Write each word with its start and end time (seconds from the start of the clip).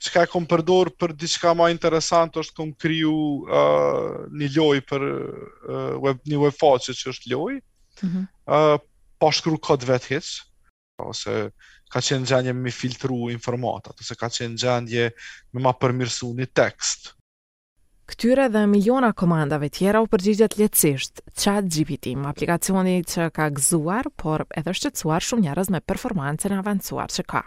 çka 0.00 0.24
kom 0.32 0.46
përdor 0.48 0.88
për 0.96 1.12
diçka 1.20 1.52
më 1.56 1.66
interesant 1.74 2.36
është 2.40 2.56
kom 2.56 2.70
kriju 2.80 3.16
uh, 3.46 4.24
një 4.40 4.48
loj 4.56 4.80
për 4.88 5.04
uh, 5.06 5.98
web 6.00 6.22
një 6.30 6.38
web 6.40 6.56
që 6.80 6.94
është 7.10 7.32
loj. 7.34 7.60
Mm 8.02 8.08
-hmm. 8.10 8.24
uh, 8.48 8.80
pa 9.20 9.26
po 9.26 9.32
shkru 9.32 9.58
kod 9.58 9.82
vetë 9.84 10.18
ose 11.00 11.52
ka 11.92 12.00
qenë 12.00 12.26
gjendje 12.28 12.52
me 12.52 12.70
filtru 12.70 13.28
informatat, 13.30 14.00
ose 14.00 14.14
ka 14.16 14.28
qenë 14.28 14.56
gjendje 14.56 15.10
me 15.52 15.60
ma 15.60 15.72
përmirësu 15.72 16.32
një 16.36 16.46
tekst. 16.54 17.12
Këtyre 18.06 18.48
dhe 18.48 18.66
miliona 18.66 19.12
komandave 19.12 19.68
tjera 19.68 20.00
u 20.02 20.06
përgjigjet 20.06 20.56
letësisht, 20.58 21.20
chat 21.36 21.64
GPT, 21.68 22.06
më 22.16 22.28
aplikacioni 22.28 23.02
që 23.04 23.30
ka 23.30 23.50
gzuar, 23.50 24.04
por 24.16 24.46
edhe 24.56 24.72
shqetsuar 24.74 25.20
shumë 25.22 25.42
njërez 25.46 25.70
me 25.70 25.80
performancën 25.80 26.52
avancuar 26.58 27.08
që 27.10 27.22
ka. 27.26 27.42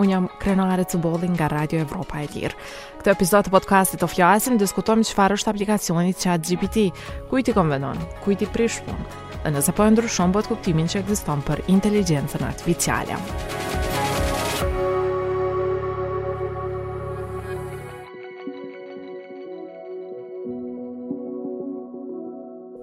Unë 0.00 0.14
jam 0.16 0.26
Krenare 0.40 0.86
të 0.88 0.96
bolin 1.04 1.34
nga 1.36 1.50
Radio 1.52 1.82
Evropa 1.84 2.22
e 2.24 2.28
Lirë. 2.32 2.56
Këtë 3.00 3.12
epizod 3.12 3.44
të 3.44 3.52
podcastit 3.52 4.00
të 4.00 4.08
flasim, 4.08 4.56
diskutojmë 4.60 5.04
qëfar 5.10 5.34
është 5.36 5.52
aplikacionit 5.52 6.22
që 6.22 6.32
atë 6.34 6.54
GPT, 6.54 6.86
ku 7.28 7.40
i 7.40 7.44
ti 7.44 7.54
konvenon, 7.56 8.00
ku 8.24 8.32
i 8.32 8.38
ti 8.40 8.48
prishpun, 8.48 8.96
dhe 9.44 9.52
nëse 9.52 9.74
po 9.76 9.84
e 9.88 9.92
ndryshon, 9.92 10.32
bëtë 10.36 10.52
kuptimin 10.54 10.88
që 10.88 11.02
egziston 11.04 11.44
për 11.44 11.66
inteligencën 11.68 12.44
artificiale. 12.48 13.20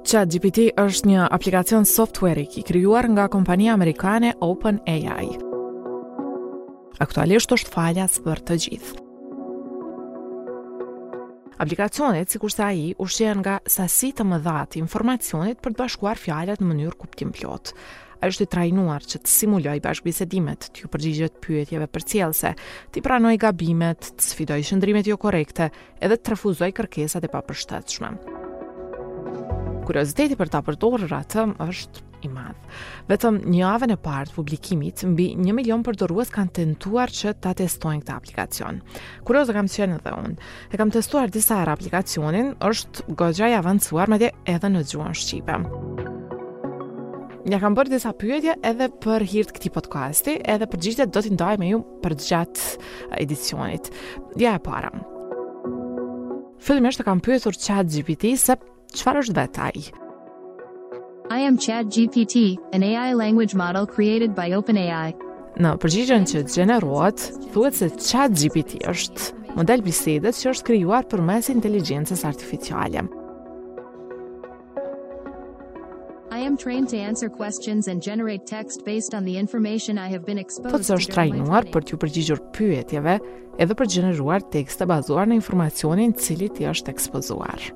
ChatGPT 0.07 0.69
është 0.79 1.09
një 1.09 1.25
aplikacion 1.35 1.83
software 1.83 2.45
i 2.61 2.63
krijuar 2.63 3.09
nga 3.11 3.25
kompania 3.33 3.73
amerikane 3.75 4.31
OpenAI. 4.39 5.46
Aktualisht 6.97 7.51
është 7.53 7.69
falja 7.69 8.07
së 8.09 8.23
për 8.25 8.39
të 8.41 8.55
gjithë. 8.63 9.03
Aplikacionet, 11.61 12.29
si 12.29 12.39
kurse 12.41 12.61
a 12.65 12.71
i, 12.77 12.91
u 13.01 13.05
shqen 13.09 13.39
nga 13.41 13.57
sasi 13.69 14.11
të 14.13 14.25
më 14.29 14.39
dhatë 14.45 14.79
informacionit 14.81 15.61
për 15.61 15.73
të 15.73 15.81
bashkuar 15.81 16.19
fjallet 16.21 16.61
në 16.61 16.67
mënyrë 16.69 16.97
kuptim 17.01 17.31
plot. 17.33 17.71
A 18.17 18.29
është 18.29 18.45
të 18.47 18.51
trajnuar 18.55 19.05
që 19.05 19.19
të 19.21 19.29
simuloj 19.29 19.75
bashkëbisedimet, 19.85 20.69
të 20.73 20.83
ju 20.83 20.89
përgjigjet 20.93 21.37
pyetjeve 21.45 21.87
për 21.93 22.05
cjelse, 22.13 22.51
të 22.93 22.97
i 23.01 23.05
pranoj 23.05 23.37
gabimet, 23.41 24.09
të 24.17 24.29
sfidoj 24.31 24.59
shëndrimet 24.69 25.09
jo 25.09 25.17
korekte, 25.21 25.69
edhe 26.01 26.17
të 26.17 26.33
refuzoj 26.33 26.71
kërkesat 26.77 27.25
e 27.29 27.33
papërshtetëshme. 27.33 28.11
Kurioziteti 29.87 30.35
për 30.41 30.49
të 30.51 30.61
apërtorë 30.63 31.09
ratëm 31.13 31.57
është 31.67 32.06
i 32.25 32.29
madh. 32.31 32.57
Vetëm 33.09 33.37
një 33.51 33.59
javë 33.61 33.89
në 33.91 33.97
parë 34.03 34.29
të 34.31 34.35
publikimit, 34.37 35.03
mbi 35.13 35.27
1 35.35 35.53
milion 35.57 35.83
përdorues 35.85 36.31
kanë 36.33 36.53
tentuar 36.59 37.11
që 37.13 37.33
ta 37.43 37.51
testojnë 37.57 38.03
këtë 38.05 38.13
aplikacion. 38.15 38.81
Kurioz 39.27 39.51
kam 39.55 39.69
qenë 39.69 39.99
edhe 39.99 40.13
unë. 40.17 40.35
E 40.73 40.79
kam 40.79 40.93
testuar 40.93 41.31
disa 41.33 41.59
herë 41.61 41.75
aplikacionin, 41.77 42.53
është 42.63 43.07
gojja 43.19 43.51
i 43.53 43.57
avancuar 43.59 44.11
madje 44.11 44.31
edhe 44.49 44.71
në 44.73 44.85
gjuhën 44.91 45.17
shqipe. 45.17 45.59
Ja 47.47 47.61
kam 47.63 47.77
bërë 47.77 47.93
disa 47.93 48.11
pyetje 48.19 48.57
edhe 48.67 48.89
për 49.05 49.23
hirt 49.31 49.53
këtij 49.55 49.71
podcasti, 49.77 50.33
edhe 50.51 50.67
përgjigjet 50.67 51.13
do 51.15 51.21
t'i 51.23 51.29
ndaj 51.31 51.59
me 51.61 51.69
ju 51.69 51.79
për 52.03 52.17
gjatë 52.25 53.21
edicionit. 53.23 53.87
Ja 54.35 54.57
e 54.59 54.63
para. 54.67 54.91
Fillimisht 56.59 56.99
e 56.99 57.05
kam 57.07 57.21
pyetur 57.23 57.55
ChatGPT 57.55 58.33
se 58.41 58.57
çfarë 58.97 59.23
është 59.23 59.37
vetë 59.39 59.65
ai. 59.69 59.85
I 61.29 61.39
am 61.41 61.57
ChatGPT, 61.57 62.57
an 62.71 62.83
AI 62.83 63.11
language 63.13 63.53
model 63.53 63.85
created 63.85 64.31
by 64.33 64.53
OpenAI. 64.55 65.11
Në 65.59 65.73
përgjigjën 65.83 66.23
që 66.31 66.43
gjeneruat, 66.53 67.19
thuhet 67.51 67.75
se 67.75 67.89
ChatGPT 67.91 68.77
është 68.87 69.57
model 69.57 69.81
bisedës 69.83 70.37
që 70.39 70.53
është 70.53 70.67
krijuar 70.69 71.07
përmes 71.11 71.49
inteligjencës 71.51 72.23
artificiale. 72.29 73.03
I 76.31 76.39
am 76.47 76.55
trained 76.55 76.87
to 76.95 76.97
answer 77.03 77.27
questions 77.29 77.89
and 77.91 77.99
generate 78.01 78.47
text 78.47 78.85
based 78.85 79.13
on 79.17 79.25
the 79.27 79.35
information 79.37 79.97
I 79.99 80.07
have 80.13 80.23
been 80.23 80.37
exposed 80.39 80.71
to. 80.71 80.79
Po 80.79 80.95
të 80.95 81.09
trajnuar 81.11 81.67
për 81.73 81.89
të 81.91 81.99
përgjigjur 82.05 82.43
pyetjeve 82.55 83.17
edhe 83.59 83.75
për 83.75 83.91
të 83.91 83.97
gjeneruar 83.99 84.47
tekste 84.55 84.87
bazuar 84.87 85.27
në 85.27 85.41
informacionin 85.41 86.15
i 86.15 86.21
cili 86.23 86.47
ti 86.55 86.63
je 86.69 86.77
ekspozuar. 86.93 87.67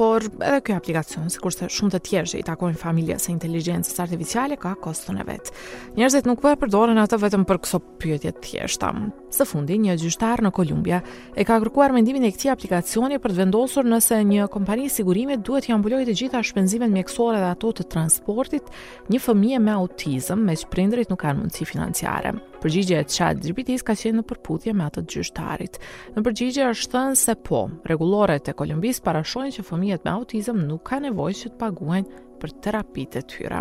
Po 0.00 0.09
por 0.28 0.42
edhe 0.46 0.60
ky 0.64 0.74
aplikacion, 0.74 1.28
sikurse 1.32 1.68
shumë 1.72 1.94
të 1.94 2.00
tjerë 2.06 2.30
që 2.34 2.40
i 2.40 2.44
takojnë 2.46 2.78
familje 2.80 3.16
së 3.22 3.30
inteligjencës 3.34 4.00
artificiale 4.04 4.58
ka 4.60 4.74
koston 4.82 5.20
e 5.20 5.24
vet. 5.28 5.52
Njerëzit 5.96 6.28
nuk 6.28 6.42
po 6.42 6.50
e 6.52 6.56
përdoren 6.60 6.98
atë 7.00 7.18
vetëm 7.22 7.44
për 7.48 7.60
këso 7.64 7.80
pyetje 8.00 8.34
të 8.36 8.92
Së 9.30 9.44
fundi, 9.46 9.76
një 9.78 9.94
gjyqtar 9.94 10.40
në 10.42 10.50
Kolumbia 10.56 10.98
e 11.38 11.44
ka 11.46 11.60
kërkuar 11.62 11.92
mendimin 11.94 12.24
e 12.26 12.32
këtij 12.34 12.50
aplikacioni 12.50 13.20
për 13.22 13.30
të 13.30 13.36
vendosur 13.44 13.84
nëse 13.86 14.16
një 14.26 14.48
kompani 14.50 14.88
sigurimi 14.90 15.36
duhet 15.38 15.66
t'i 15.68 15.72
ambulojë 15.76 16.08
të 16.08 16.16
gjitha 16.20 16.40
shpenzimet 16.48 16.90
mjekësore 16.90 17.38
dhe 17.38 17.52
ato 17.52 17.70
të 17.70 17.86
transportit 17.92 18.72
një 19.12 19.20
fëmijë 19.22 19.60
me 19.62 19.76
autizëm 19.76 20.42
me 20.50 20.56
prindërit 20.72 21.10
nuk 21.14 21.20
kanë 21.22 21.38
mundësi 21.44 21.64
financiare. 21.70 22.32
Përgjigje 22.60 22.96
e 22.98 23.06
chat 23.08 23.38
gpt 23.40 23.78
ka 23.86 23.94
qenë 23.96 24.18
në 24.18 24.24
përputhje 24.32 24.74
me 24.76 24.84
atë 24.90 25.02
të 25.02 25.74
Në 26.18 26.22
përgjigje 26.26 26.66
është 26.74 26.92
thënë 26.92 27.14
se 27.22 27.34
po. 27.38 27.62
Rregulloret 27.86 28.48
e 28.48 28.52
Kolumbis 28.52 28.98
parashohin 29.00 29.52
që 29.54 29.62
fëmijët 29.64 30.04
me 30.04 30.09
me 30.10 30.16
autizëm 30.18 30.58
nuk 30.66 30.82
ka 30.90 30.98
nevojë 31.02 31.38
që 31.42 31.48
të 31.54 31.58
paguajnë 31.60 32.22
për 32.40 32.52
terapitë 32.64 33.20
e 33.20 33.24
tyre. 33.30 33.60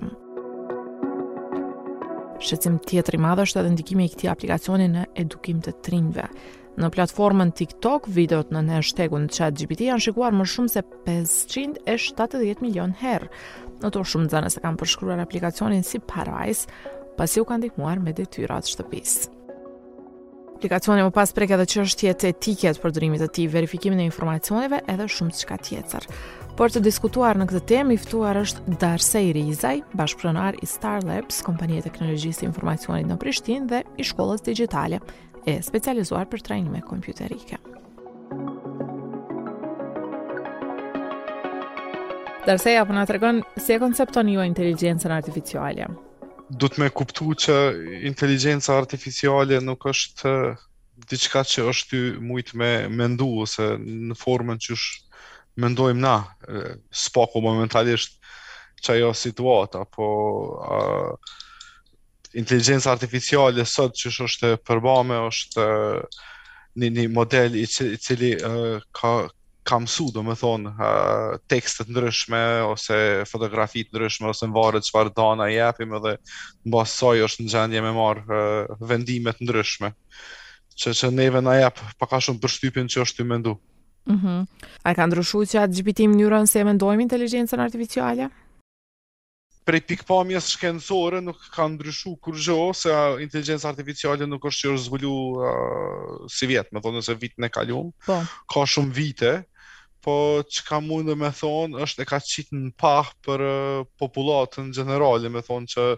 tjetër 2.40 2.80
tjetëri 2.88 3.20
madh 3.22 3.42
është 3.44 3.60
edhe 3.62 3.70
ndikimi 3.76 4.06
i 4.06 4.10
këti 4.10 4.30
aplikacioni 4.32 4.88
në 4.90 5.04
edukim 5.22 5.60
të 5.62 5.72
trinjve. 5.86 6.26
Në 6.80 6.90
platformën 6.96 7.52
TikTok, 7.60 8.08
videot 8.16 8.52
në 8.56 8.62
në 8.70 8.78
shtegun 8.88 9.28
qatë 9.28 9.58
GPT 9.60 9.90
janë 9.90 10.00
shikuar 10.08 10.32
më 10.38 10.46
shumë 10.48 10.74
se 10.78 10.82
570 11.10 12.64
milion 12.64 12.94
herë. 13.02 13.28
Në 13.84 13.92
të 13.92 14.04
shumë 14.08 14.32
zanës 14.32 14.58
e 14.58 14.62
kam 14.64 14.78
përshkruar 14.80 15.20
aplikacionin 15.24 15.84
si 15.84 16.00
parajs, 16.02 16.66
pasi 17.20 17.42
u 17.42 17.46
kanë 17.46 17.68
dikmuar 17.70 18.00
me 18.04 18.14
detyrat 18.16 18.64
shtëpisë. 18.72 19.36
Aplikacioni 20.60 21.04
më 21.06 21.12
pas 21.16 21.32
prek 21.32 21.52
edhe 21.56 21.64
që 21.72 21.84
është 21.88 22.06
jetë 22.10 22.32
etiket 22.34 22.82
për 22.84 22.92
dërimit 22.96 23.22
të 23.24 23.30
ti, 23.38 23.46
verifikimin 23.48 24.00
e 24.04 24.08
informacioneve 24.10 24.82
edhe 24.92 25.08
shumë 25.08 25.32
të 25.38 25.44
shka 25.46 25.56
tjetër. 25.68 26.08
Por 26.60 26.68
të 26.76 26.82
diskutuar 26.84 27.38
në 27.40 27.46
këtë 27.48 27.60
temë, 27.72 27.94
i 27.96 28.00
ftuar 28.04 28.36
është 28.36 28.74
Darsej 28.82 29.30
Rizaj, 29.38 29.78
bashkëpronar 29.96 30.58
i 30.60 30.68
Star 30.68 31.06
Labs, 31.08 31.38
kompanie 31.46 31.80
teknologjisë 31.86 32.44
informacionit 32.44 33.08
në 33.08 33.16
Prishtinë 33.22 33.70
dhe 33.72 33.80
i 33.96 34.04
shkollës 34.04 34.44
digjitale, 34.44 35.00
e 35.48 35.54
specializuar 35.64 36.28
për 36.28 36.44
me 36.74 36.82
kompjuterike. 36.82 37.58
Darsej, 42.50 42.76
apo 42.82 42.92
na 42.92 43.06
tregon 43.06 43.42
se 43.58 43.80
koncepton 43.80 44.28
ju 44.28 44.42
inteligjencën 44.44 45.12
artificiale? 45.16 45.88
Do 46.50 46.68
të 46.68 46.76
më 46.82 46.90
kuptu 46.92 47.36
që 47.46 47.58
inteligjenca 48.12 48.76
artificiale 48.78 49.62
nuk 49.64 49.86
është 49.96 50.36
diçka 51.10 51.40
që 51.54 51.70
është 51.72 51.90
ty 51.90 52.04
mujtë 52.20 52.56
me 52.60 52.74
mendu 52.90 53.32
ose 53.48 53.78
në 53.80 54.14
formën 54.20 54.60
që 54.60 54.74
është 54.76 55.08
mendojmë 55.62 56.04
na 56.04 56.14
spaku 56.96 57.42
momentalisht 57.44 58.16
që 58.86 59.10
situata, 59.20 59.82
po 59.92 60.06
a, 60.66 60.78
inteligenca 62.40 62.94
artificiale 62.94 63.66
sot 63.68 63.98
që 64.00 64.12
është 64.30 64.52
përbame 64.70 65.18
është 65.28 65.66
një, 66.80 66.92
një 67.00 67.08
model 67.20 67.58
i 67.60 67.66
cili, 67.72 67.98
i 67.98 68.00
cili 68.06 68.30
uh, 68.46 68.78
ka, 68.96 69.10
ka 69.68 69.80
mësu, 69.84 70.08
do 70.16 70.22
më 70.26 70.36
thonë, 70.40 70.72
uh, 70.78 71.34
tekstet 71.52 71.90
ndryshme, 71.92 72.40
ose 72.70 73.00
fotografit 73.28 73.90
ndryshme, 73.94 74.30
ose 74.32 74.48
në 74.48 74.56
varet 74.56 74.86
që 74.88 74.94
farë 74.94 75.48
i 75.50 75.58
epim, 75.66 75.98
edhe 76.00 76.14
në 76.16 76.76
basë 76.78 77.16
është 77.28 77.48
në 77.48 77.54
gjendje 77.56 77.84
me 77.88 77.96
marë 77.98 78.24
uh, 78.40 78.78
vendimet 78.94 79.42
ndryshme, 79.44 79.92
që, 80.80 80.96
që 81.02 81.12
neve 81.18 81.42
në 81.44 81.58
pak 81.74 81.90
paka 82.06 82.22
shumë 82.30 82.44
përshtypin 82.46 82.94
që 82.96 83.04
është 83.08 83.24
të 83.24 83.30
mendu. 83.34 83.58
Mm 84.08 84.18
-hmm. 84.24 84.44
A 84.88 84.94
ka 84.96 85.06
ndryshu 85.08 85.42
që 85.52 85.60
atë 85.64 85.74
gjipitim 85.80 86.14
njërë 86.20 86.38
nëse 86.44 86.60
e 86.62 86.68
mendojmë 86.68 87.04
inteligencën 87.06 87.60
artificiale? 87.64 88.30
Prej 89.68 89.82
pikpamjes 89.92 90.48
shkencore 90.56 91.20
nuk 91.22 91.40
ka 91.54 91.68
ndryshu 91.74 92.16
kur 92.24 92.36
zho, 92.46 92.62
se 92.74 92.90
inteligencë 93.26 93.68
artificiale 93.70 94.26
nuk 94.32 94.46
është 94.50 94.62
që 94.66 94.72
është 94.74 94.86
zvullu 94.88 95.16
uh, 95.36 96.28
si 96.38 96.48
vjetë, 96.52 96.72
me 96.74 96.82
thonë 96.82 97.00
nëse 97.02 97.18
vitën 97.24 97.46
e 97.46 97.50
kalium, 97.60 97.92
po. 98.08 98.18
ka 98.56 98.64
shumë 98.74 98.96
vite, 99.00 99.34
po 100.02 100.16
që 100.48 100.66
ka 100.70 100.80
mundë 100.82 101.16
me 101.20 101.30
thonë 101.42 101.84
është 101.86 102.02
e 102.02 102.10
ka 102.12 102.20
qitë 102.32 102.56
në 102.64 102.72
pahë 102.82 103.14
për 103.28 103.40
uh, 103.52 103.86
populatën 104.02 104.74
generali, 104.80 105.30
me 105.30 105.46
thonë 105.50 105.72
që 105.76 105.90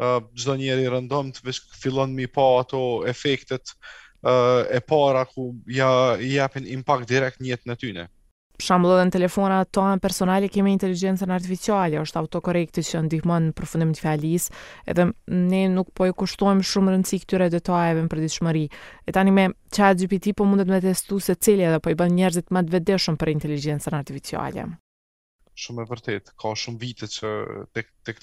gjdo 0.00 0.54
njeri 0.56 0.86
rëndëm 0.88 1.26
të 1.36 1.42
vishë 1.46 1.74
fillon 1.80 2.14
mi 2.18 2.24
pa 2.32 2.44
ato 2.62 2.78
efektet 3.12 3.74
e 4.68 4.80
para 4.80 5.24
ku 5.24 5.54
ja 5.66 6.16
i 6.20 6.34
japin 6.36 6.66
impact 6.68 7.08
direkt 7.08 7.40
në 7.40 7.54
jetën 7.56 7.72
e 7.72 7.76
tyre. 7.76 8.06
Për 8.60 8.66
shembull, 8.66 8.92
edhe 8.98 9.06
në 9.08 9.14
telefonat 9.14 9.70
tonë 9.72 10.02
personale 10.04 10.50
kemi 10.52 10.74
inteligjencën 10.76 11.30
artificiale, 11.32 11.96
është 12.02 12.20
autokorrekti 12.20 12.84
që 12.84 13.00
ndihmon 13.06 13.46
në 13.50 13.54
përfundim 13.56 13.94
të 13.96 14.02
fjalis, 14.04 14.50
edhe 14.84 15.06
ne 15.32 15.62
nuk 15.72 15.94
po 15.96 16.04
e 16.04 16.12
kushtojmë 16.12 16.60
shumë 16.68 16.92
rëndësi 16.92 17.22
këtyre 17.22 17.48
detajeve 17.54 18.04
në 18.04 18.12
përditshmëri. 18.12 18.66
E 19.08 19.16
tani 19.16 19.32
me 19.32 19.46
ChatGPT 19.72 20.34
po 20.36 20.44
mundet 20.44 20.68
me 20.68 20.82
testu 20.84 21.16
se 21.24 21.38
cili 21.40 21.64
edhe 21.64 21.80
po 21.80 21.88
i 21.88 21.96
bën 21.96 22.12
njerëzit 22.18 22.52
më 22.52 22.66
të 22.68 22.76
vetëdijshëm 22.76 23.16
për 23.22 23.32
inteligjencën 23.32 23.96
artificiale. 23.96 24.66
Shumë 25.60 25.86
e 25.86 25.88
vërtet, 25.94 26.28
ka 26.40 26.52
shumë 26.56 26.78
vite 26.84 27.08
që 27.08 27.32
tek 27.76 27.88
tek, 28.08 28.20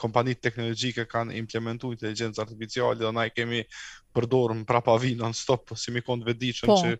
kompanitë 0.00 0.42
teknologjike 0.48 1.04
kanë 1.10 1.36
implementuar 1.40 1.96
inteligjencë 1.96 2.42
artificiale 2.44 2.98
dhe 3.00 3.12
ne 3.16 3.24
kemi 3.34 3.62
përdorur 4.16 4.54
më 4.58 4.68
prapa 4.68 4.96
vin 5.02 5.18
non 5.22 5.34
stop 5.34 5.72
si 5.80 5.94
më 5.96 6.04
kont 6.06 6.26
vetëdijshëm 6.28 6.70
po. 6.70 6.78
që 6.82 6.98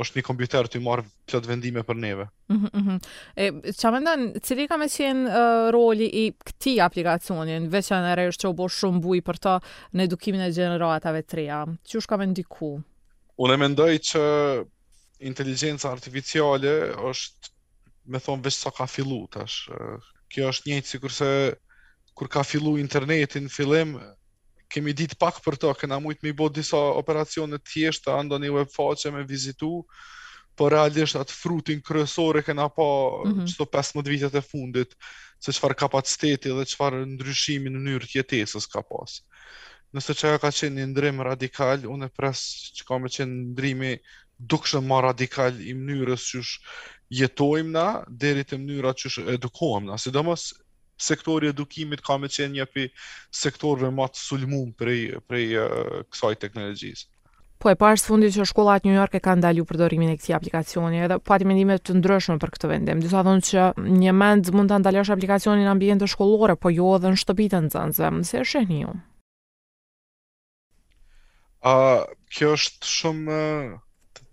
është 0.00 0.16
një 0.20 0.24
kompjuter 0.30 0.68
të 0.70 0.78
i 0.78 0.82
marë 0.86 1.04
pëllët 1.28 1.46
vendime 1.50 1.82
për 1.86 1.96
neve. 2.04 2.26
Mm 2.48 2.66
-hmm. 2.66 2.98
e, 3.36 3.72
qa 3.80 3.90
me 3.90 4.00
ndonë, 4.00 4.40
cili 4.42 4.68
ka 4.70 4.76
me 4.78 4.86
qenë 4.86 5.24
uh, 5.26 5.70
roli 5.74 6.06
i 6.06 6.24
këti 6.46 6.78
aplikacionin, 6.80 7.68
veqa 7.72 7.98
në 8.04 8.14
rejës 8.16 8.36
që 8.40 8.48
u 8.52 8.54
bo 8.54 8.68
shumë 8.68 9.00
buj 9.02 9.20
për 9.20 9.36
ta 9.40 9.60
në 9.94 10.02
edukimin 10.06 10.40
e 10.40 10.52
generatave 10.54 11.22
të 11.22 11.36
reja? 11.36 11.64
Që 11.88 11.98
është 12.00 12.08
ka 12.10 12.16
me 12.18 12.26
ndiku? 12.30 12.72
Unë 13.38 13.54
e 13.54 13.56
me 13.56 13.68
që 13.98 14.64
inteligencë 15.20 15.88
artificiale 15.88 16.72
është, 17.10 17.50
me 18.06 18.18
thonë, 18.18 18.42
veç 18.44 18.54
sa 18.54 18.70
ka 18.70 18.86
fillu 18.86 19.26
tash. 19.32 19.68
Kjo 20.28 20.48
është 20.48 20.68
një 20.68 20.80
që 20.86 21.56
kur 22.20 22.28
ka 22.28 22.44
fillu 22.44 22.74
internetin 22.76 23.46
fillim 23.48 23.94
kemi 24.70 24.92
ditë 24.92 25.16
pak 25.18 25.38
për 25.42 25.56
to, 25.62 25.70
këna 25.80 25.96
mujtë 26.04 26.26
mi 26.28 26.34
bot 26.36 26.52
disa 26.52 26.76
operacione 27.00 27.56
tjeshtë 27.64 28.04
të 28.10 28.16
andoni 28.20 28.50
web 28.52 28.68
faqe 28.74 29.08
me 29.14 29.22
vizitu, 29.26 29.70
për 30.52 30.68
po 30.68 30.68
realisht 30.74 31.16
atë 31.16 31.32
frutin 31.38 31.80
kryesore 31.80 32.44
këna 32.44 32.66
pa 32.76 32.84
mm 32.84 33.32
-hmm. 33.32 33.48
qëto 33.48 33.64
15 33.76 34.12
vitet 34.12 34.36
e 34.36 34.44
fundit, 34.50 34.92
se 35.40 35.54
qëfar 35.56 35.74
kapaciteti 35.86 36.52
dhe 36.52 36.68
qëfar 36.68 37.00
ndryshimi 37.16 37.72
në 37.72 37.80
njërë 37.88 38.10
tjetesës 38.12 38.68
ka 38.68 38.82
pas. 38.84 39.16
Nëse 39.96 40.12
që 40.20 40.36
ka 40.38 40.52
qenë 40.52 40.76
një 40.76 40.86
ndrim 40.92 41.20
radikal, 41.24 41.80
unë 41.88 42.06
e 42.06 42.14
pres 42.18 42.38
që 42.76 42.82
ka 42.86 42.98
me 43.00 43.08
qenë 43.16 43.34
ndrimi 43.56 43.96
dukshë 44.38 44.80
ma 44.88 45.00
radikal 45.08 45.56
i 45.60 45.72
mënyrës 45.74 46.22
që 46.30 46.38
jetojmë 47.20 47.70
na, 47.72 47.88
deri 48.22 48.44
të 48.44 48.60
mënyra 48.60 48.92
që 48.92 49.32
edukohem 49.40 49.84
na, 49.88 49.96
sektori 51.00 51.48
edukimit 51.48 52.04
ka 52.04 52.16
me 52.20 52.28
qenë 52.32 52.58
një 52.60 52.66
pi 52.74 52.84
sektorve 53.40 53.90
ma 53.96 54.06
të 54.12 54.20
sulmum 54.22 54.70
prej, 54.78 55.16
prej 55.28 55.46
uh, 55.56 55.96
kësaj 56.12 56.36
teknologjisë. 56.44 57.08
Po 57.60 57.68
e 57.68 57.76
parë 57.76 58.00
së 58.00 58.08
fundit 58.08 58.32
që 58.32 58.46
shkollat 58.48 58.86
New 58.88 58.94
York 58.96 59.16
e 59.16 59.20
ka 59.20 59.34
ndalju 59.36 59.66
përdorimin 59.68 60.14
e 60.14 60.16
këti 60.16 60.32
aplikacioni 60.36 61.02
edhe 61.04 61.18
po 61.24 61.34
ati 61.36 61.44
mendime 61.48 61.76
të 61.76 61.98
ndryshme 61.98 62.38
për 62.40 62.54
këtë 62.54 62.70
vendim. 62.70 63.02
Dysa 63.04 63.20
dhënë 63.26 63.44
që 63.50 63.66
një 64.00 64.14
mend 64.16 64.48
mund 64.56 64.72
të 64.72 64.78
ndalësh 64.80 65.12
aplikacioni 65.12 65.66
në 65.66 65.74
ambijente 65.74 66.06
të 66.08 66.12
shkollore, 66.14 66.56
po 66.60 66.72
jo 66.72 66.94
edhe 66.96 67.12
në 67.12 67.20
shtëpitën 67.20 67.68
të 67.68 67.76
zëndzve, 67.76 68.12
mëse 68.20 68.40
e 68.40 68.48
shëhni 68.54 68.80
ju? 68.86 68.94
Kjo 72.32 72.54
është 72.56 72.88
shumë, 72.88 73.40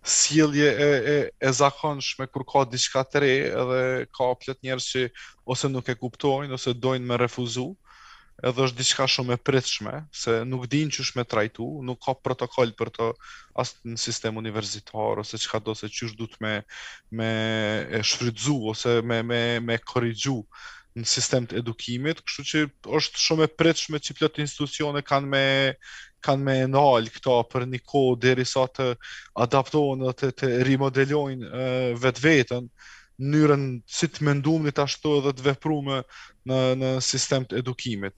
sjellje 0.07 0.63
e 0.63 0.91
e 1.13 1.33
e 1.47 1.51
zakonshme 1.51 2.27
kur 2.31 2.43
ka 2.47 2.61
diçka 2.71 3.01
të 3.03 3.21
re 3.23 3.31
edhe 3.63 3.79
ka 4.15 4.27
plot 4.39 4.61
njerëz 4.63 4.85
që 4.91 5.03
ose 5.53 5.69
nuk 5.73 5.89
e 5.91 5.95
kuptojnë 5.99 6.55
ose 6.55 6.71
doin 6.85 7.03
me 7.09 7.17
refuzu 7.19 7.65
edhe 8.45 8.63
është 8.67 8.79
diçka 8.79 9.07
shumë 9.11 9.35
e 9.35 9.41
pritshme 9.49 9.93
se 10.21 10.37
nuk 10.53 10.67
dinë 10.71 10.95
çu 10.97 11.05
shme 11.09 11.25
trajtu 11.27 11.67
nuk 11.89 11.99
ka 12.07 12.13
protokol 12.27 12.71
për 12.79 12.91
të 12.99 13.09
as 13.63 13.73
në 13.83 13.99
sistem 14.07 14.39
universitar 14.43 15.19
ose 15.25 15.39
çka 15.43 15.59
do 15.67 15.75
se 15.75 15.89
çu 15.91 16.09
duhet 16.17 16.39
me 16.45 16.53
me 17.11 17.29
e 17.99 18.03
shfrytzu 18.11 18.57
ose 18.71 18.99
me 19.11 19.19
me 19.31 19.43
me 19.67 19.79
korrigju 19.91 20.39
në 20.97 21.05
sistem 21.07 21.45
të 21.47 21.59
edukimit, 21.61 22.21
kështu 22.25 22.43
që 22.51 22.61
është 22.97 23.21
shumë 23.23 23.45
e 23.47 23.51
pritshme 23.59 23.99
që 24.01 24.15
plot 24.17 24.39
institucione 24.43 25.03
kanë 25.05 25.31
me 25.33 25.43
kanë 26.25 26.43
me 26.47 26.55
ndal 26.71 27.09
këto 27.13 27.35
për 27.51 27.67
një 27.73 27.81
kohë 27.87 28.15
derisa 28.23 28.63
të 28.73 28.87
adaptohen 29.45 30.01
dhe 30.07 30.13
të, 30.17 30.29
të 30.41 30.47
rimodelojnë 30.67 31.67
vetveten 32.01 32.65
në 32.67 33.27
mënyrën 33.33 33.67
si 33.97 34.09
të 34.11 34.25
mendumit 34.27 34.81
ashtu 34.81 35.13
edhe 35.19 35.35
të 35.37 35.45
veprumë 35.51 35.99
në 36.49 36.61
në 36.81 36.89
sistem 37.05 37.45
të 37.49 37.61
edukimit. 37.61 38.15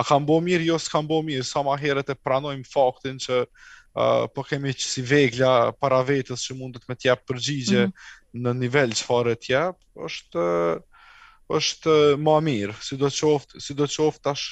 A 0.00 0.04
kam 0.08 0.24
bo 0.28 0.38
mirë, 0.40 0.64
jo 0.70 0.78
s'kam 0.80 1.06
bo 1.08 1.18
mirë, 1.24 1.44
sa 1.44 1.60
ma 1.66 1.76
herët 1.76 2.08
e 2.08 2.16
pranojmë 2.16 2.68
faktin 2.72 3.18
që 3.20 3.42
uh, 3.44 4.24
po 4.32 4.44
kemi 4.48 4.72
që 4.72 4.88
si 4.94 5.04
vegla 5.04 5.72
para 5.76 6.00
vetës 6.08 6.46
që 6.48 6.56
mundet 6.56 6.88
me 6.88 6.96
tjep 6.96 7.26
përgjigje 7.28 7.82
mm 7.82 7.90
-hmm. 7.92 8.44
në 8.46 8.54
nivel 8.64 8.96
që 8.96 9.04
fare 9.10 9.34
tjep, 9.36 9.76
është 10.08 10.46
është 11.56 11.94
më 12.20 12.34
mirë, 12.46 12.74
si 12.84 12.96
do 12.98 13.08
të 13.12 13.18
qoftë, 13.20 13.60
si 13.62 13.76
do 13.78 13.88
qoftë 13.90 14.24
tash 14.24 14.46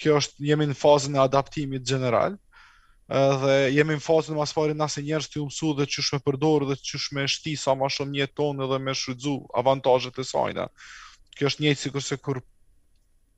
kjo 0.00 0.16
është 0.20 0.48
jemi 0.48 0.66
në 0.70 0.76
fazën 0.78 1.14
e 1.16 1.22
adaptimit 1.22 1.84
gjeneral 1.86 2.34
dhe 3.42 3.54
jemi 3.76 3.98
në 3.98 4.02
fazën 4.02 4.34
më 4.38 4.42
asfari 4.46 4.74
nëse 4.74 4.98
asë 4.98 5.04
njerës 5.06 5.28
të 5.30 5.42
umësu 5.42 5.72
dhe 5.78 5.86
qësh 5.92 6.08
me 6.14 6.22
përdorë 6.26 6.70
dhe 6.70 6.78
qësh 6.80 7.06
me 7.14 7.26
shti 7.28 7.52
sa 7.60 7.74
ma 7.78 7.90
shumë 7.92 8.16
një 8.16 8.28
tonë 8.38 8.68
dhe 8.70 8.78
me 8.86 8.94
shrydzu 8.96 9.34
avantazhet 9.60 10.18
e 10.18 10.24
saj. 10.30 10.56
Kjo 11.36 11.50
është 11.50 11.64
njëtë 11.66 11.82
si 11.84 11.92
kërse 11.94 12.18
kur 12.24 12.40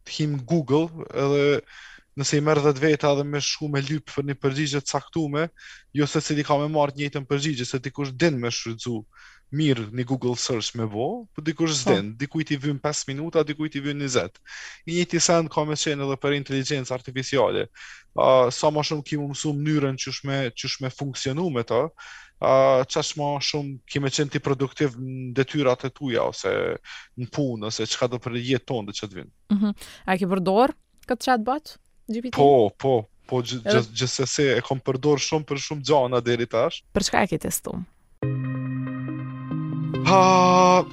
të 0.07 0.17
him 0.21 0.39
Google 0.47 0.87
dhe 1.11 1.61
nëse 2.17 2.39
i 2.39 2.41
merr 2.45 2.63
dhe 2.65 2.73
të 2.77 2.81
veta 2.87 3.11
dhe 3.19 3.25
me 3.29 3.41
shku 3.45 3.67
me 3.69 3.83
lypë 3.85 4.15
për 4.41 4.55
një 4.57 4.81
të 4.81 4.89
saktume, 4.95 5.49
jo 5.93 6.07
se 6.09 6.23
si 6.25 6.35
di 6.39 6.45
ka 6.47 6.57
me 6.63 6.71
martë 6.73 7.03
njëtë 7.03 7.27
në 7.29 7.67
se 7.73 7.81
ti 7.85 7.91
kush 7.93 8.15
din 8.17 8.39
me 8.41 8.49
shrydzu 8.51 8.97
mirë 9.55 9.85
në 9.95 10.05
Google 10.09 10.35
Search 10.41 10.73
me 10.79 10.87
vo, 10.91 11.25
po 11.35 11.43
dikush 11.45 11.75
s'den, 11.85 12.11
po. 12.15 12.19
dikujt 12.23 12.51
i 12.57 12.59
vën 12.67 12.81
5 12.83 13.03
minuta, 13.11 13.43
dikujt 13.47 13.77
i 13.79 13.83
vën 13.85 14.01
20. 14.03 14.41
I 14.91 14.97
njëjti 14.97 15.21
send 15.23 15.51
ka 15.53 15.65
me 15.65 15.77
qenë 15.79 16.07
edhe 16.07 16.17
për 16.21 16.35
inteligjencë 16.41 16.95
artificiale. 16.95 17.67
uh, 18.17 18.49
sa 18.51 18.71
më 18.73 18.83
shumë 18.83 19.05
kimu 19.05 19.27
mësu 19.29 19.53
mënyrën 19.53 19.97
çush 20.01 20.25
me 20.25 20.49
çush 20.57 20.81
me 20.81 20.89
funksionu 20.91 21.51
me 21.53 21.61
të, 21.63 21.81
ë 22.43 22.51
uh, 22.51 22.83
çash 22.89 23.13
më 23.21 23.27
shumë 23.45 23.75
kimë 23.87 24.13
qenë 24.17 24.33
ti 24.35 24.41
produktiv 24.41 24.97
në 24.99 25.35
detyrat 25.37 25.85
e 25.85 25.91
tua 25.93 26.25
ose 26.31 26.53
në 27.19 27.29
punë 27.29 27.69
ose 27.71 27.85
çka 27.87 28.09
do 28.09 28.17
për 28.19 28.39
jetën 28.41 28.65
tonë 28.67 28.97
çat 28.99 29.13
vin. 29.15 29.29
Mhm. 29.53 29.67
Mm 29.69 29.75
A 30.11 30.17
ke 30.19 30.27
përdor 30.27 30.73
këtë 31.07 31.23
chatbot? 31.23 31.77
GPT? 32.11 32.33
Po, 32.35 32.71
po, 32.79 33.05
po 33.29 33.43
gjithsesi 33.45 33.77
gjith, 33.93 33.93
gjith, 33.93 34.17
gjith, 34.25 34.57
e 34.59 34.65
kom 34.65 34.81
përdor 34.81 35.21
shumë 35.23 35.45
për 35.47 35.61
shumë 35.67 35.85
gjana 35.87 36.21
deri 36.25 36.47
tash. 36.49 36.81
Për 36.97 37.07
çka 37.11 37.23
e 37.27 37.31
ke 37.35 37.39
testuar? 37.45 37.85
Ha, 40.07 40.85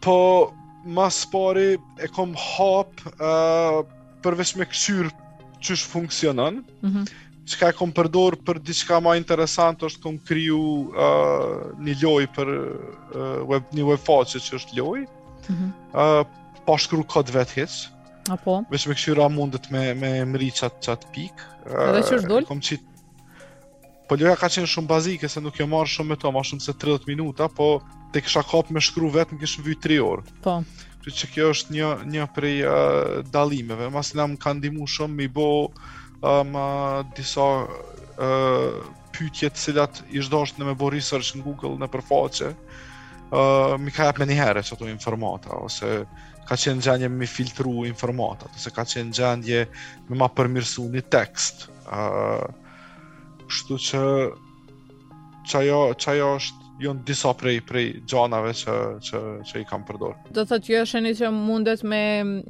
po, 0.00 0.50
mas 0.84 1.22
pari 1.30 1.76
e 2.02 2.08
kom 2.10 2.34
hap 2.34 2.90
uh, 3.22 3.84
përveç 4.26 4.56
me 4.58 4.66
këshyrë 4.66 5.12
qësh 5.62 5.84
funksionën, 5.86 6.58
mm 6.64 6.90
-hmm. 6.90 7.04
që 7.46 7.60
ka 7.60 7.68
e 7.70 7.76
kom 7.78 7.92
përdor 7.94 8.34
për 8.42 8.58
diçka 8.66 8.98
ma 9.00 9.14
interesant 9.16 9.82
është 9.86 10.02
kom 10.02 10.18
kryu 10.18 10.58
uh, 10.90 11.78
një 11.86 11.94
loj 12.02 12.26
për 12.36 12.50
uh, 12.54 13.40
web, 13.50 13.62
një 13.72 13.86
web 13.86 14.02
faqe 14.08 14.42
që 14.42 14.58
është 14.58 14.78
loj, 14.82 15.06
mm 15.06 15.54
-hmm. 15.54 15.70
uh, 15.94 16.26
pa 16.66 16.76
shkru 16.78 17.04
vetë 17.38 17.54
hisë, 17.62 17.94
Apo? 18.26 18.64
Veç 18.70 18.86
me 18.88 18.94
këshyra 18.94 19.28
mundet 19.30 19.70
me, 19.70 19.94
me 19.94 20.24
mri 20.24 20.50
qatë, 20.50 20.82
qatë 20.82 21.06
pik. 21.14 21.36
Edhe 21.70 22.02
që 22.02 22.14
është 22.16 22.28
dollë? 22.32 22.58
Qit... 22.60 22.82
Po 24.08 24.16
loja 24.18 24.36
ka 24.36 24.48
qenë 24.48 24.66
shumë 24.66 24.86
bazike, 24.90 25.28
se 25.28 25.40
nuk 25.40 25.54
jo 25.60 25.66
marrë 25.66 25.86
shumë 25.88 26.08
me 26.08 26.16
to, 26.16 26.32
ma 26.32 26.42
shumë 26.42 26.60
se 26.60 26.72
30 26.72 27.06
minuta, 27.06 27.46
po 27.48 27.78
te 28.16 28.22
kisha 28.24 28.40
kap 28.48 28.70
me 28.72 28.80
shkru 28.80 29.10
vetëm 29.12 29.36
kishim 29.40 29.64
vë 29.66 29.74
3 29.84 29.96
orë. 30.00 30.34
Po. 30.44 30.54
që 31.06 31.28
kjo 31.30 31.48
është 31.54 31.74
një 31.74 31.88
një 32.10 32.22
prej 32.34 32.54
uh, 32.66 33.16
dallimeve. 33.30 33.90
Mbas 33.92 34.08
lam 34.18 34.32
ka 34.42 34.54
ndihmu 34.56 34.88
shumë 34.90 35.18
me 35.20 35.26
bo 35.30 35.44
um, 35.68 36.48
ma 36.50 36.64
uh, 36.64 37.02
disa 37.14 37.44
uh, 37.68 38.72
pyetje 39.14 39.52
të 39.52 39.62
cilat 39.66 40.00
i 40.16 40.22
është 40.24 40.62
në 40.62 40.66
me 40.70 40.74
bo 40.80 40.88
research 40.90 41.34
në 41.36 41.44
Google 41.44 41.76
në 41.84 41.90
përfaqe. 41.92 42.48
ë 43.26 43.38
uh, 43.42 43.76
më 43.84 43.92
ka 43.94 44.08
hapën 44.08 44.28
një 44.32 44.38
herë 44.40 44.64
ato 44.64 44.86
informata 44.90 45.52
ose 45.60 45.92
ka 46.48 46.54
qenë 46.54 46.82
gjendje 46.86 47.08
me 47.18 47.26
filtru 47.26 47.76
informatat 47.88 48.54
ose 48.54 48.70
ka 48.70 48.84
qenë 48.86 49.10
gjendje 49.18 49.62
me 50.08 50.16
ma 50.22 50.28
përmirësu 50.28 50.88
një 50.96 51.04
tekst. 51.12 51.68
Uh, 51.86 52.48
shtu 53.48 53.78
që 53.90 54.02
qajo, 55.50 55.80
qajo 56.02 56.30
është 56.40 56.64
jon 56.78 57.00
disa 57.06 57.32
prej 57.36 57.60
prej 57.66 57.92
gjanave 58.08 58.52
që 58.56 58.74
që 59.06 59.20
që 59.48 59.60
i 59.62 59.68
kam 59.68 59.84
përdor. 59.88 60.16
Do 60.28 60.42
të 60.42 60.48
thotë 60.50 60.66
që 60.66 60.80
është 60.82 61.00
një 61.06 61.12
që 61.20 61.30
mundet 61.36 61.84
me 61.88 62.02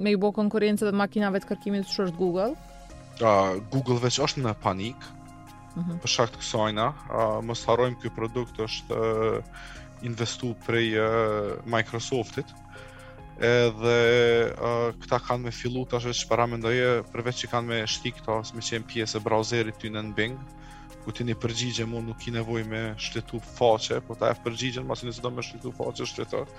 me 0.07 0.13
i 0.13 0.19
bë 0.19 0.31
konkurrencë 0.39 0.89
të 0.89 0.95
makinave 0.99 1.43
të 1.45 1.53
kërkimit 1.53 1.87
të 1.87 1.95
shoq 1.99 2.17
Google. 2.19 2.49
Ja, 3.21 3.31
uh, 3.31 3.63
Google 3.73 4.01
veç 4.03 4.19
është 4.29 4.47
në 4.47 4.57
panik. 4.67 5.13
Mhm. 5.77 5.99
për 6.01 6.09
shkak 6.09 6.31
të 6.33 6.39
kësaj 6.41 6.71
na, 6.73 6.87
uh, 7.13 7.43
mos 7.45 7.61
harrojmë 7.69 7.99
ky 8.01 8.09
produkt 8.17 8.57
është 8.65 8.97
uh, 8.97 9.59
investu 10.09 10.55
prej 10.65 10.87
uh, 10.97 11.51
Microsoftit. 11.69 12.55
Edhe 13.45 13.99
uh, 14.57 14.97
këta 15.03 15.19
kanë 15.27 15.45
me 15.45 15.53
fillu 15.53 15.85
tash 15.85 16.25
para 16.33 16.47
mendoje 16.49 17.03
përveç 17.13 17.45
që 17.45 17.51
kanë 17.53 17.69
me 17.75 17.83
shtik 17.95 18.23
këto, 18.23 18.39
më 18.57 18.65
thënë 18.71 18.89
pjesë 18.89 19.19
e 19.21 19.25
browserit 19.29 19.77
ty 19.83 19.93
në 19.93 20.07
Bing 20.17 20.41
ku 21.07 21.15
ti 21.15 21.23
një 21.29 21.37
përgjigje 21.39 21.85
mund 21.87 22.11
nuk 22.11 22.25
i 22.27 22.33
nevoj 22.35 22.65
me 22.67 22.81
shtetu 22.99 23.39
faqe, 23.55 24.01
po 24.09 24.17
ta 24.19 24.33
e 24.35 24.39
përgjigjen 24.43 24.87
ma 24.89 24.97
si 24.99 25.07
një 25.07 25.15
zdo 25.21 25.31
me 25.37 25.45
shtetu 25.47 25.71
faqe 25.79 26.07
shtetar. 26.11 26.51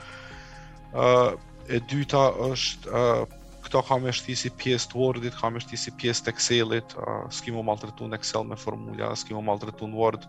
Uh, 0.96 1.34
e 1.68 1.82
dyta 1.92 2.22
është, 2.46 2.94
uh, 2.96 3.42
këto 3.66 3.82
ka 3.90 3.98
me 4.00 4.14
shti 4.16 4.38
si 4.40 4.54
pjesë 4.62 4.94
të 4.94 5.02
Wordit, 5.02 5.36
ka 5.36 5.52
me 5.52 5.60
shti 5.60 5.76
si 5.82 5.92
pjesë 6.00 6.24
të 6.24 6.32
Excelit, 6.36 6.96
uh, 7.02 7.26
s'ki 7.36 7.52
mu 7.58 7.66
maltretu 7.68 8.08
në 8.08 8.22
Excel 8.22 8.48
me 8.48 8.56
formulja, 8.62 9.12
s'ki 9.20 9.36
mu 9.36 9.44
maltretu 9.52 9.92
në 9.92 10.00
Word 10.00 10.24